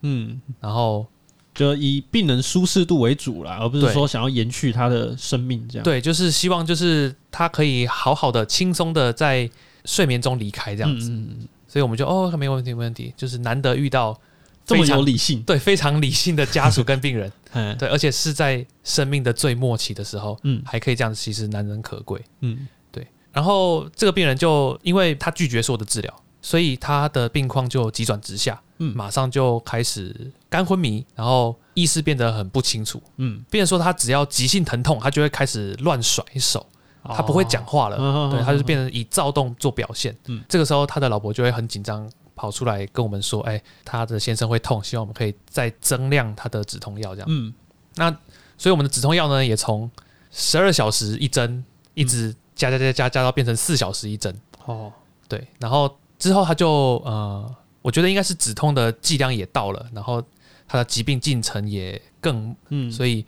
[0.00, 1.06] 嗯，然后
[1.54, 5.84] 就以病人舒适度为主啦，而不是说想要延续他的生命这样。
[5.84, 9.48] 对，就是希望就是他可以好好的、轻松的在
[9.84, 14.18] 睡眠中离开这样子，嗯嗯嗯，所以我们就哦，没问题，没问题，就是难得遇到
[14.66, 15.42] 这么非常有理性。
[15.46, 20.62] 对非常理性的家属跟病人， 嗯对，而且是在生命的最末期的时候，嗯。
[20.66, 22.20] 还可以这样子，其实难能可贵。
[22.40, 22.66] 嗯。
[22.90, 33.02] 对然后这个病人就因为他拒绝所有的治疗，所以他的病况就急转直下，嗯马上就开始肝昏迷，然后意识变得很不清楚。
[33.16, 36.66] 嗯，变成说他只要急性疼痛，他就会开始乱甩手，
[37.02, 40.14] 他不会讲话了，哦对，他就是变成以躁动做表现。
[40.26, 47.54] 嗯这个时候他的老婆就会很紧张，跑出来跟我们说：“哎，他的先生会痛，希望我们可以再增量他的止痛药。”这样，嗯
[47.94, 48.10] 那
[48.58, 49.90] 所以我们的止痛药呢，也从
[50.30, 51.64] 十二小时一针，
[51.94, 54.38] 一直加加加加加到变成四小时一针。
[54.66, 54.92] 哦，
[55.26, 60.24] 对，然后之后他就呃，我觉得应该是止痛的剂量也到了，然后
[60.66, 63.26] 他的疾病进程也更，嗯，所以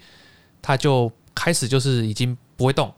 [0.62, 2.90] 他就开始就是已经不会动，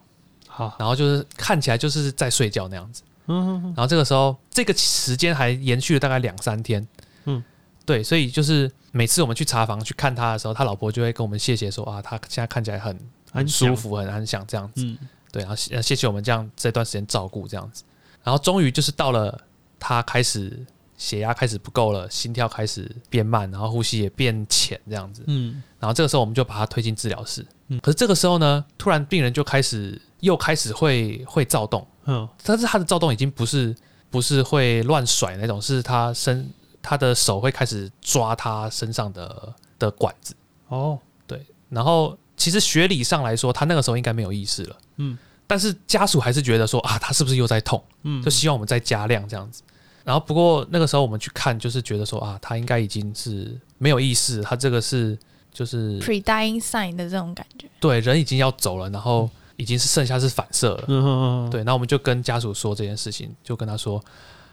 [0.46, 3.02] 好，然后就是看起来就是在睡觉那样子。
[3.26, 6.86] 嗯然后这个时候，这个时间还延续了大概两三天。
[7.24, 7.42] 嗯，
[7.84, 12.96] 对，所以就是每次我们去查房去看他的时候，他老婆就会跟我们谢谢说啊，他现在看起来很
[13.32, 14.84] 很舒，服，很安详这样子。
[14.84, 14.96] 嗯。
[15.32, 17.82] 对，然后谢谢谢我们这样这段时间照顾这样子，
[18.22, 19.38] 然后终于就是到了
[19.78, 20.66] 他开始
[20.96, 25.62] 血压开始不够了，心跳开始变慢，然后呼吸也变浅这样子，嗯。
[25.78, 27.46] 然后这个时候我们就把他推进治疗室。
[27.68, 27.78] 嗯。
[27.80, 32.28] 可是这个时候呢，突然病人就开始又开始会会躁动，嗯。
[32.42, 33.74] 但是他的躁动已经不是
[34.10, 36.50] 不是会乱甩那种，是他身
[36.82, 40.34] 他的手会开始抓他身上的的管子，
[40.68, 41.46] 哦，对。
[41.68, 45.16] 然后其实学理上来说，他那个时候应该没有意识了，嗯，
[45.48, 49.62] 但是家属还是觉得说啊，他是不是又在痛，嗯就希望我们再加量这样子。
[50.04, 55.18] 然后不过那个时候我们去看，就是觉得说啊，他应该已经是没有意识，他这个是
[55.52, 57.66] 就是，pre dying sign 的这种感觉。
[57.80, 61.04] 对人已经要走了，然后已经是剩下是反射了，嗯
[61.46, 64.02] 嗯，对，那我们就跟家属说这件事情，就跟他说，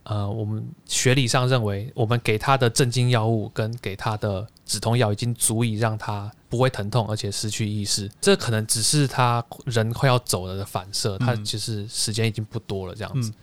[0.03, 8.09] 呃，我们学理上认为，我们给他的镇静药物跟给他的止痛药已经足以让他不会疼痛，而且失去意识。
[8.19, 13.29] 这可能只是他人快要走了的反射，他嗯其实时间已经不多了这样子。
[13.29, 13.33] 嗯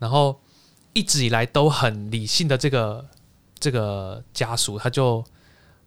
[0.00, 0.40] 然后
[0.94, 3.06] 一直以来都很理性的这个
[3.58, 5.22] 这个家属，他就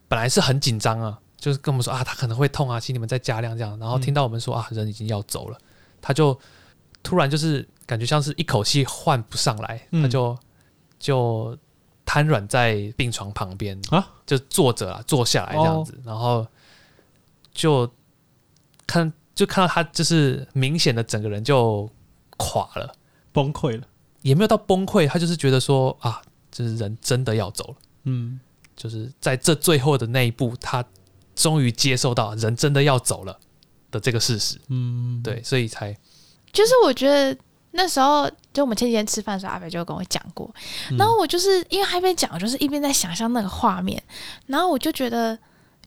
[0.07, 3.75] 本来是很紧张啊，就是跟我们说啊，他可能会痛啊，请你们再加量这样。
[3.79, 5.57] 然后听到我们说啊，人已经要走了，
[5.99, 6.39] 他就
[7.01, 10.37] 突然就是感觉像是一口气换不上来，嗯他就
[10.99, 11.57] 就
[12.13, 16.45] 瘫软在病床旁边啊，就坐着啊，坐下来这样子，然后
[17.51, 17.91] 就
[18.85, 21.89] 看就看到他就是明显的整个人就
[22.37, 22.93] 垮了。
[23.31, 23.87] 崩溃了，
[24.21, 28.39] 也没有到崩溃，他就是觉得说啊，就是人真的要走了，嗯。
[28.75, 30.85] 就是在这最后的那一步，他
[31.35, 33.39] 终于接受到人真的要走了
[33.89, 35.91] 的这个事实，嗯，对，所以才
[36.51, 37.35] 就是我觉得
[37.73, 40.49] 那时候，就我们前几天吃饭的时候，阿北就跟我讲过，
[40.89, 40.97] 嗯。
[40.97, 44.01] 然后我就是因为他一边讲，我就是一边在想象那个画面，
[44.47, 45.37] 然后我就觉得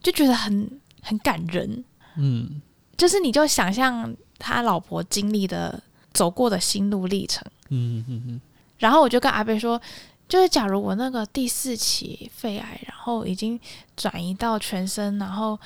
[0.03, 1.84] 就觉得很很感人，
[2.16, 2.61] 嗯。
[2.97, 5.82] 就是你就想象他老婆经历的
[6.12, 8.41] 走过的心路历程，嗯嗯嗯。
[8.78, 9.80] 然后我就跟阿北说。
[10.28, 13.61] 就是假如我那个第四期肺癌，然后已经
[13.97, 15.57] 转移到全身，然后，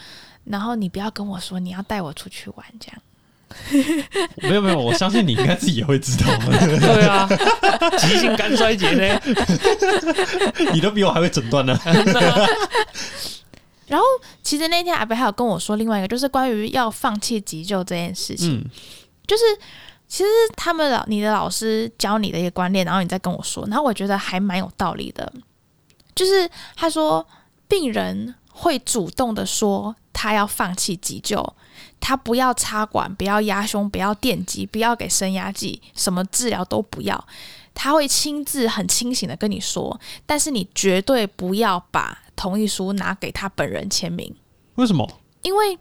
[0.44, 3.02] 然后你不要跟我说你要带我出去玩，这样。
[4.36, 7.28] 没有没有，我相信你应该自己也会知道， 对啊，
[7.98, 9.20] 急性肝衰竭呢，
[10.72, 11.78] 你都比我还会诊断呢。
[13.86, 14.06] 然后
[14.42, 18.64] 其实那天阿北还有跟我说另外一个，就是关于要放弃急救这件事情，嗯。
[19.26, 19.42] 就是
[20.08, 25.32] 其实他们老你的老师教你的一个观念，然后你再跟我说，然后我觉得还蛮有道理的。
[26.16, 27.24] 就是他说，
[27.68, 31.40] 病人会主动的说他要放弃急救，
[32.00, 37.26] 他不要插管，不要压胸，不要电击，不要给升压剂，什么治疗都不要。
[37.74, 44.34] 他会亲自很清醒的跟你说，但是你绝对不要把同意书拿给他本人签名。
[44.74, 45.08] 为什么？
[45.42, 45.78] 因为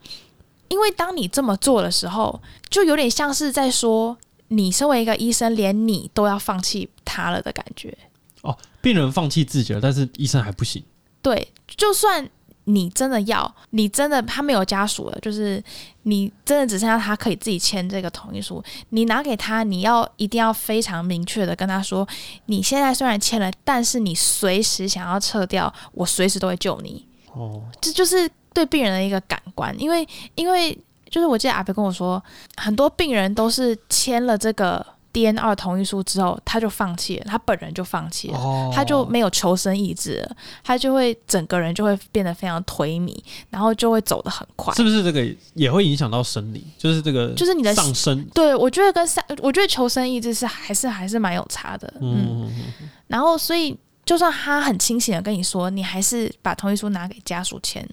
[0.67, 4.17] 因为当你这么做的时候，就有点像是在说，
[4.49, 7.97] 你身为一个医生，连你都要放弃他了的感觉。
[8.41, 10.81] 哦病人放弃自己了，但是医生还不行。
[11.21, 12.29] 对，就算
[12.69, 15.61] 你真的要，你真的他没有家属了，就是
[16.03, 22.07] 你真的只剩下他可以自己签这个同意书，你拿给他，你要一定要非常明确的跟他说，
[22.45, 27.03] 你现在虽然签了，但是你随时想要撤掉，我随时都会救你。
[27.33, 30.77] 哦，这就是对病人的一个感官，因为因为
[31.09, 32.23] 就是我记得阿飞跟我说，
[32.57, 38.37] 很多病人都是签了这个 DNR 同意书之后，他就放弃了，他本人就放弃了。
[38.37, 43.17] 哦他就没有求生意志了，他就会整个人就会变得非常颓靡，
[43.49, 44.73] 然后就会走得很快。
[44.75, 46.65] 是不是这个也会影响到生理？
[46.77, 48.23] 就是这个，就是你的上升。
[48.33, 51.91] 对，我觉得跟上，我觉得求生意志是还是还是蛮有差的。
[51.99, 57.87] 嗯，嗯，然后所以就算他很清醒的跟你说，你还是把同意书拿给家属签，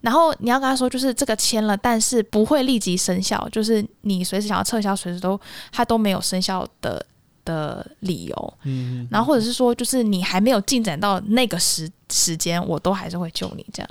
[0.00, 5.40] 然后你要跟他说，就是这个签了，但是不会立即生效，就是你随时想要撤销，随时都
[5.72, 7.04] 它都没有生效的
[7.44, 13.90] 的理由，嗯，然后或者是说，就是你还没有进展到那个时时间，我都还是会救你这样。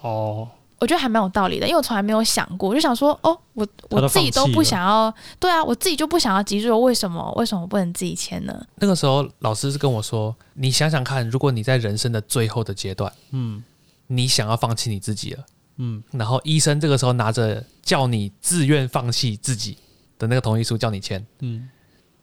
[0.00, 0.48] 哦，
[0.80, 7.32] 我觉得还蛮有道理的，因为我从来没有想过，我就想说，哦，我我自己都不想要，对啊，我自己就不想要急救，为什么？
[7.36, 8.66] 为什么不能自己签呢？
[8.76, 13.62] 那个时候老师是跟我说，你想想看，如果你在人生的最后的阶段，嗯
[14.14, 15.46] 你想要放弃你自己了，
[15.76, 19.78] 嗯，然后医生这个时候拿着叫你自愿放弃自己
[20.18, 21.68] 的那个同意书叫你签，嗯，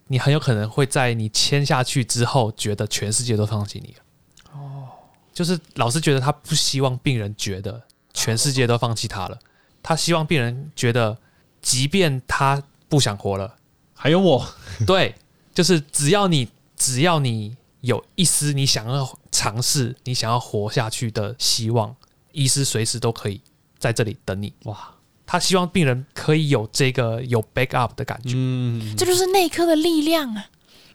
[0.08, 4.54] 你很有可能会在你签下去之后，觉得全世界都放弃你了。
[4.54, 4.88] 哦，
[5.34, 7.82] 就是老师觉得他不希望病人觉得
[8.14, 9.40] 全世界都放弃他了，
[9.82, 11.18] 他希望病人觉得，
[11.62, 13.56] 即便他不想活了，
[13.96, 14.48] 还有我，
[14.86, 15.16] 对，
[15.56, 21.96] 就是只要你只要你有一丝你想要尝试、你想要活下去的希望，
[22.32, 23.42] 医师随时都可以
[23.78, 24.54] 在这里等你。
[24.64, 28.34] 哇，他希望病人可以有这个有 back up 的感觉。
[28.36, 30.50] 嗯，这就是内科的力量啊！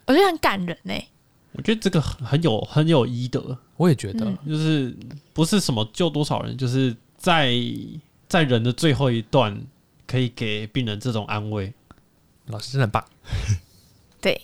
[0.06, 0.94] 我觉得很感人呢、
[1.52, 4.94] 我觉得这个很很有很有医德，我也觉得，嗯就是
[5.32, 7.54] 不是什么救多少人，就是在
[8.28, 9.58] 在人的最后一段，
[10.06, 11.72] 可以给病人这种安慰。
[12.48, 13.02] 老师真的很棒。
[14.20, 14.38] 对，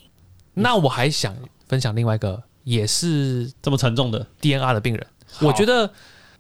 [0.55, 1.37] 那我还想
[1.71, 5.07] 分享另外一个，也是这么沉重的？DNR 的病人，
[5.41, 5.89] 我觉得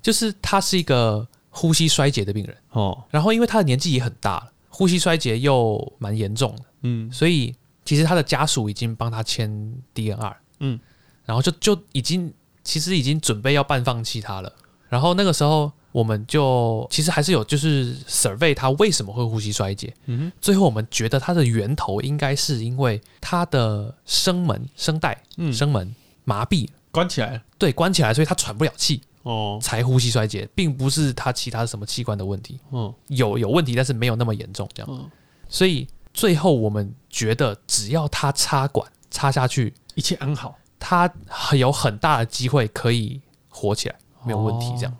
[0.03, 6.63] 就是他是一个呼吸衰竭的病人，哦，然后因为他的年纪也很大了，呼吸衰竭又蛮严重的。
[6.83, 7.09] 嗯。
[7.13, 7.55] 所以
[7.85, 9.49] 其实他的家属已经帮他签
[9.95, 10.81] DNR，嗯，
[11.25, 14.53] 然后就就已经其实已经准备要半放弃他了。
[14.89, 19.93] 然后那个时候我们就其实还是有就是 survey 他为什么会呼吸衰竭。
[20.07, 20.33] 嗯哼。
[20.41, 27.43] 最后我们觉得他的源头应该是因为他的声门声带嗯，声门麻痹，关起来了。
[27.59, 29.59] 对，关起来，所以他喘不了气，哦。
[29.61, 32.59] 才呼吸衰竭，并不是他其他什么器官的问题。
[32.73, 34.93] 嗯有有问题，但是没有那么严重，这样。
[34.93, 35.05] 哦，
[35.49, 44.73] 所以最后我们觉得，只要他插管插下去，一切安好，他很有很大的机会可以活起来，没有问题。
[44.79, 44.97] 这样，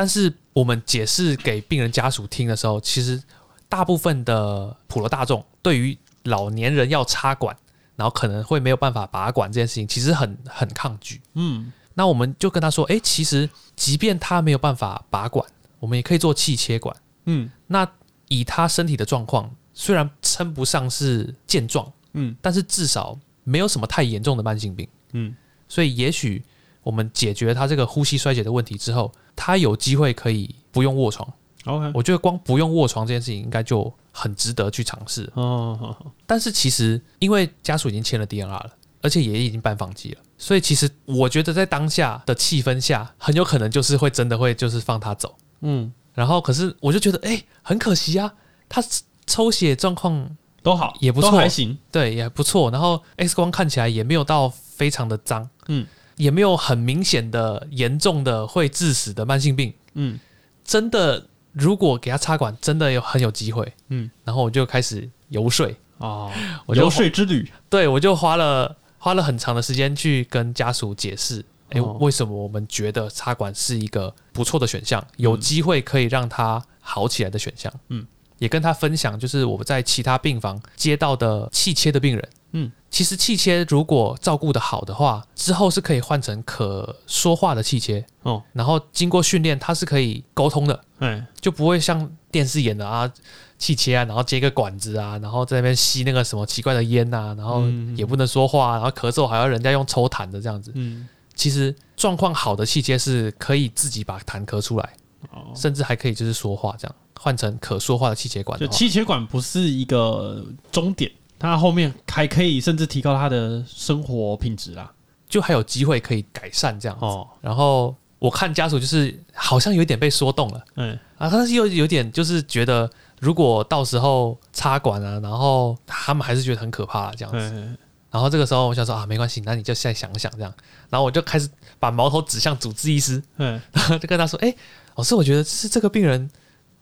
[0.00, 3.22] 但是我们解释给病人家属听的时候，其实
[3.68, 7.54] 大部分的普罗大众对于老年人要插管，
[7.96, 11.20] 然后可能会没有办法拔管这件事情，其实很很抗拒。
[11.34, 11.70] 嗯。
[11.92, 13.46] 那我们就跟他说，诶，其实
[13.76, 15.46] 即便他没有办法拔管，
[15.78, 16.96] 我们也可以做气切管。
[17.26, 17.50] 嗯。
[17.66, 17.86] 那
[18.28, 22.34] 以他身体的状况，虽然称不上是健壮，嗯。
[22.40, 25.36] 但是至少没有什么太严重的慢性病，嗯。
[25.68, 26.42] 所以也许
[26.82, 31.30] 我们解决他这个呼吸衰竭的问题之后，他有机会可以不用卧床。
[31.66, 35.30] ，OK，我觉得光不用卧床这件事情，应该就很值得去尝试。
[35.34, 38.70] 哦但是其实因为家属已经签了 DNR 了，
[39.02, 45.34] 而且也已经办放弃了，所以其实我觉得在当下的气氛下，很有可能就是会真的会就是放他走。
[45.60, 48.32] 嗯，然后可是我就觉得，哎、很可惜啊，
[48.68, 48.82] 他
[49.26, 51.30] 抽血状况都好，也不错。
[51.30, 55.86] 都还行，对也不错，然后 X 光看起来也没有到非常的脏，嗯，
[56.20, 60.18] 也没有很明显的严重的会致死的慢性病，嗯。
[60.62, 65.68] 真的如果给他插管，真的有很有机会，嗯，然后我就开始游说，
[65.98, 66.30] 哦，
[66.64, 77.72] 我就游说之旅，对我就花了花了很长的时间去跟家属解释，诶，哦为什么我们觉得插管是一个不错的选项，有机会可以让他好起来的选项。
[77.88, 78.06] 嗯，
[78.38, 82.28] 也跟他分享，就是我在其他病房接到的气切的病人。
[82.52, 93.10] 嗯，其实气切如果照顾的好的话，之后是可以换成可说话的气切，哦，然后经过训练，它是可以沟通的，哎，就不会像电视演的啊，
[93.58, 97.96] 气切啊，然后接个管子啊，然后在那边吸那个什么奇怪的烟呐、然后嗯。
[97.96, 100.72] 也不能说话，然后咳嗽还要人家用抽痰的这样子。
[100.74, 104.94] 嗯，其实状况好的气切是可以自己把痰咳出来，
[105.30, 110.42] 哦，甚至还可以就是说话这样，换成可说话的气切管就，气切管不是一个
[110.72, 111.10] 终点，
[111.40, 114.92] 它后面还可以甚至提高他的生活品质啦。
[115.28, 117.04] 就还有机会可以改善这样子。
[117.04, 122.88] 哦，然后我看家属就是好像有一点被说动了嗯，啊，但是又有点就是觉得。
[123.20, 127.50] 如果到时候插管啊，然后他们还是觉得很可怕、这样子。
[127.52, 127.76] 嗯，
[128.10, 130.50] 然后这个时候我想说啊，没关系，那你就现在想想这样。
[130.88, 131.46] 然后我就开始
[131.78, 134.50] 把矛头指向主治医师，嗯， 然后就跟他说：“哎、
[134.94, 136.30] 老师，我觉得是这个病人，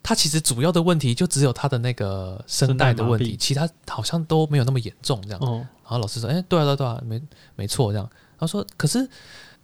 [0.08, 5.38] 他其实主要的问题就只有他的那个声带的问题，其他好像都没有那么严重这样。
[5.42, 7.20] 哦，然后老师说：“哎、对啊，对啊，对啊，没
[7.56, 8.08] 没错这样。”
[8.40, 9.06] 他说：“可是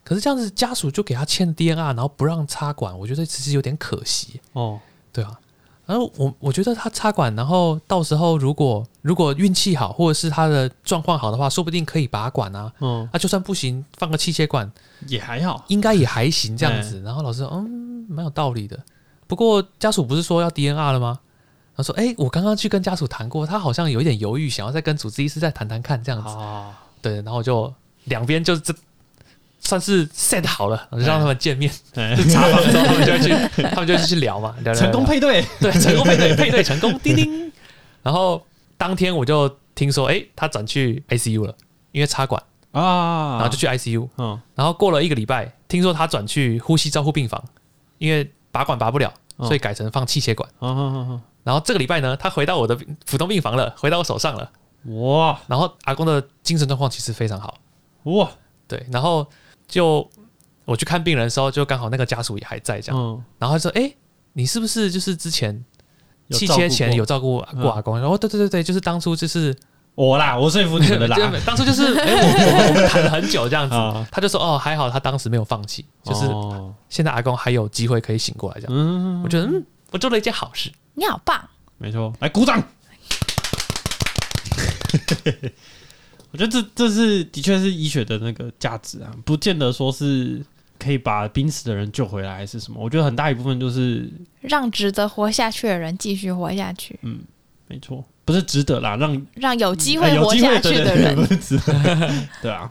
[0.04, 4.78] 可是这样子，家属就给他签 DNR，然后不让插管，我觉得其实有点可惜，哦，
[5.10, 5.40] 对啊。”
[5.86, 12.70] 然后我我觉得他插管，然后到时候如果如果运气好，或者是他的状况好的话，说不定可以拔管啊。
[12.80, 14.70] 嗯，那、就算不行，放个气切管
[15.08, 15.64] 也还好。
[15.68, 17.00] 应该也还行这样子。
[17.04, 18.78] 然后老师说，嗯，蛮有道理的。
[19.34, 21.18] 不过家属不是说要 DNR 了吗？
[21.76, 26.28] 他说，哎、我刚刚去跟家属谈过，他好像有一点犹豫，想要再跟主治医师再谈谈看这样子。
[26.28, 26.70] 哦，
[27.02, 27.74] 对，然后就
[28.04, 28.72] 两边就这
[29.58, 32.14] 算是 set 好了，让他们见面，哎。
[32.14, 37.52] 就查房之后他们就会去，他们就去聊嘛， 聊聊成功配对，对，成功配对，配对成功，叮叮。
[38.04, 38.40] 然后
[38.76, 41.52] 当天我就听说，哎，他转去 ICU 了，
[41.90, 44.08] 因为插管，啊，然后就去 ICU。
[44.18, 44.40] 嗯。
[44.54, 47.42] 然后过了一个礼拜，听说他转去呼吸照护病房，
[47.98, 50.48] 因为拔管拔不了，哦所以改成放气血管。
[51.42, 54.50] 然后这个礼拜呢，他回到我的普通病房了，回到我手上了。
[55.00, 57.58] 哇然后阿公的精神状况其实非常好，
[58.04, 58.30] 哇，
[58.68, 58.86] 对。
[58.92, 59.26] 然后
[59.66, 60.08] 就
[60.64, 63.94] 我去看病人的时候，就刚好那个家属也还在这样，嗯，然后他说：“哎，
[64.34, 65.64] 你是不是就是之前
[66.30, 69.56] 气切前过有照顾过嗯阿公？”然后对对对对，就是当初就是
[69.94, 80.70] 我啦，我说服你们的啦， 就当初就是 哎，我我我们谈了很久这样子啊，他就说：“哦，还好他当时没有放弃，就是哦现在阿公还有机会可以醒过来这样。”嗯，我觉得嗯，我做了一件好事。
[80.94, 81.40] 你好棒，
[81.78, 82.62] 没错，来鼓掌。
[86.32, 90.44] 我觉得这这是的确是医学的那个价值啊，不见得说是
[90.78, 92.80] 可以把濒死的人救回来还是什么。
[92.82, 97.20] 我觉得很大一部分就是让值得活下去的人继续活下去，嗯
[97.68, 101.14] 没错，不是值得啦，让让有机会活下去的人。
[101.14, 101.72] 不是值得
[102.40, 102.70] 对啊，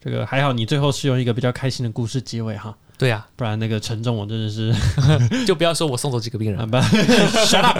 [0.00, 4.74] 这个还好，你最后是用一个比较开心的故事结尾哈，对啊、不然那个沉重我真的是
[5.46, 6.76] 就不要说我送走几个病人啊，不，
[7.46, 7.78] shut up。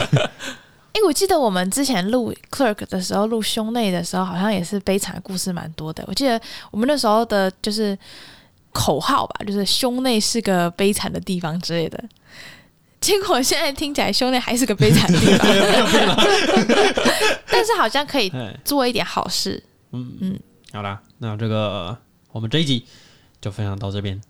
[0.92, 6.02] 哎、我记得我们之前录 Clerk 的时候，录胸内的时候，好像也是悲惨的故事蛮多的。
[6.08, 6.40] 我记得
[6.72, 7.96] 我们那时候的就是
[8.72, 12.02] 口号吧，就是胸内是个悲惨的地方之类的。
[13.00, 15.46] 结果现在听起来，兄弟还是个悲惨的地方，
[17.50, 18.54] 但是好像可以哎。
[18.64, 19.62] 做一点好事。
[19.92, 20.16] 嗯。
[20.20, 20.32] 嗯。
[20.32, 20.40] 嗯，
[20.72, 21.96] 好啦，那这个
[22.32, 22.84] 我们这一集
[23.40, 24.20] 就分享到这边，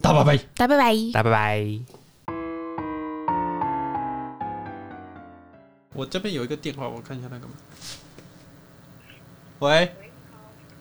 [0.00, 0.36] 大拜拜。
[0.54, 0.94] 大家拜拜。
[1.12, 1.80] 大拜拜。
[5.92, 7.48] 我这边有一个电话，我看一下那个。
[9.60, 9.90] 喂，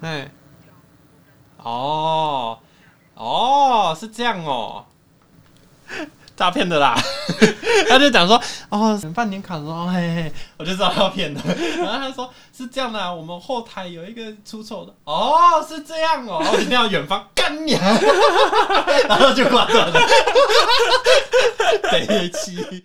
[0.02, 0.30] 哎，
[1.58, 2.60] 哦，
[3.16, 4.86] 哦，是这样哦，
[6.36, 6.96] 诈骗的啦。
[7.90, 11.42] 他就讲说，哦，办年卡的时候，嘿嘿，我就知道要骗的。
[11.78, 18.00] 然后他说是这样的、啊，我们后台有一个出错的，哦，是这样哦，我一定要远方干你、啊，
[19.10, 20.00] 然后就挂断了，
[21.92, 22.84] 北七。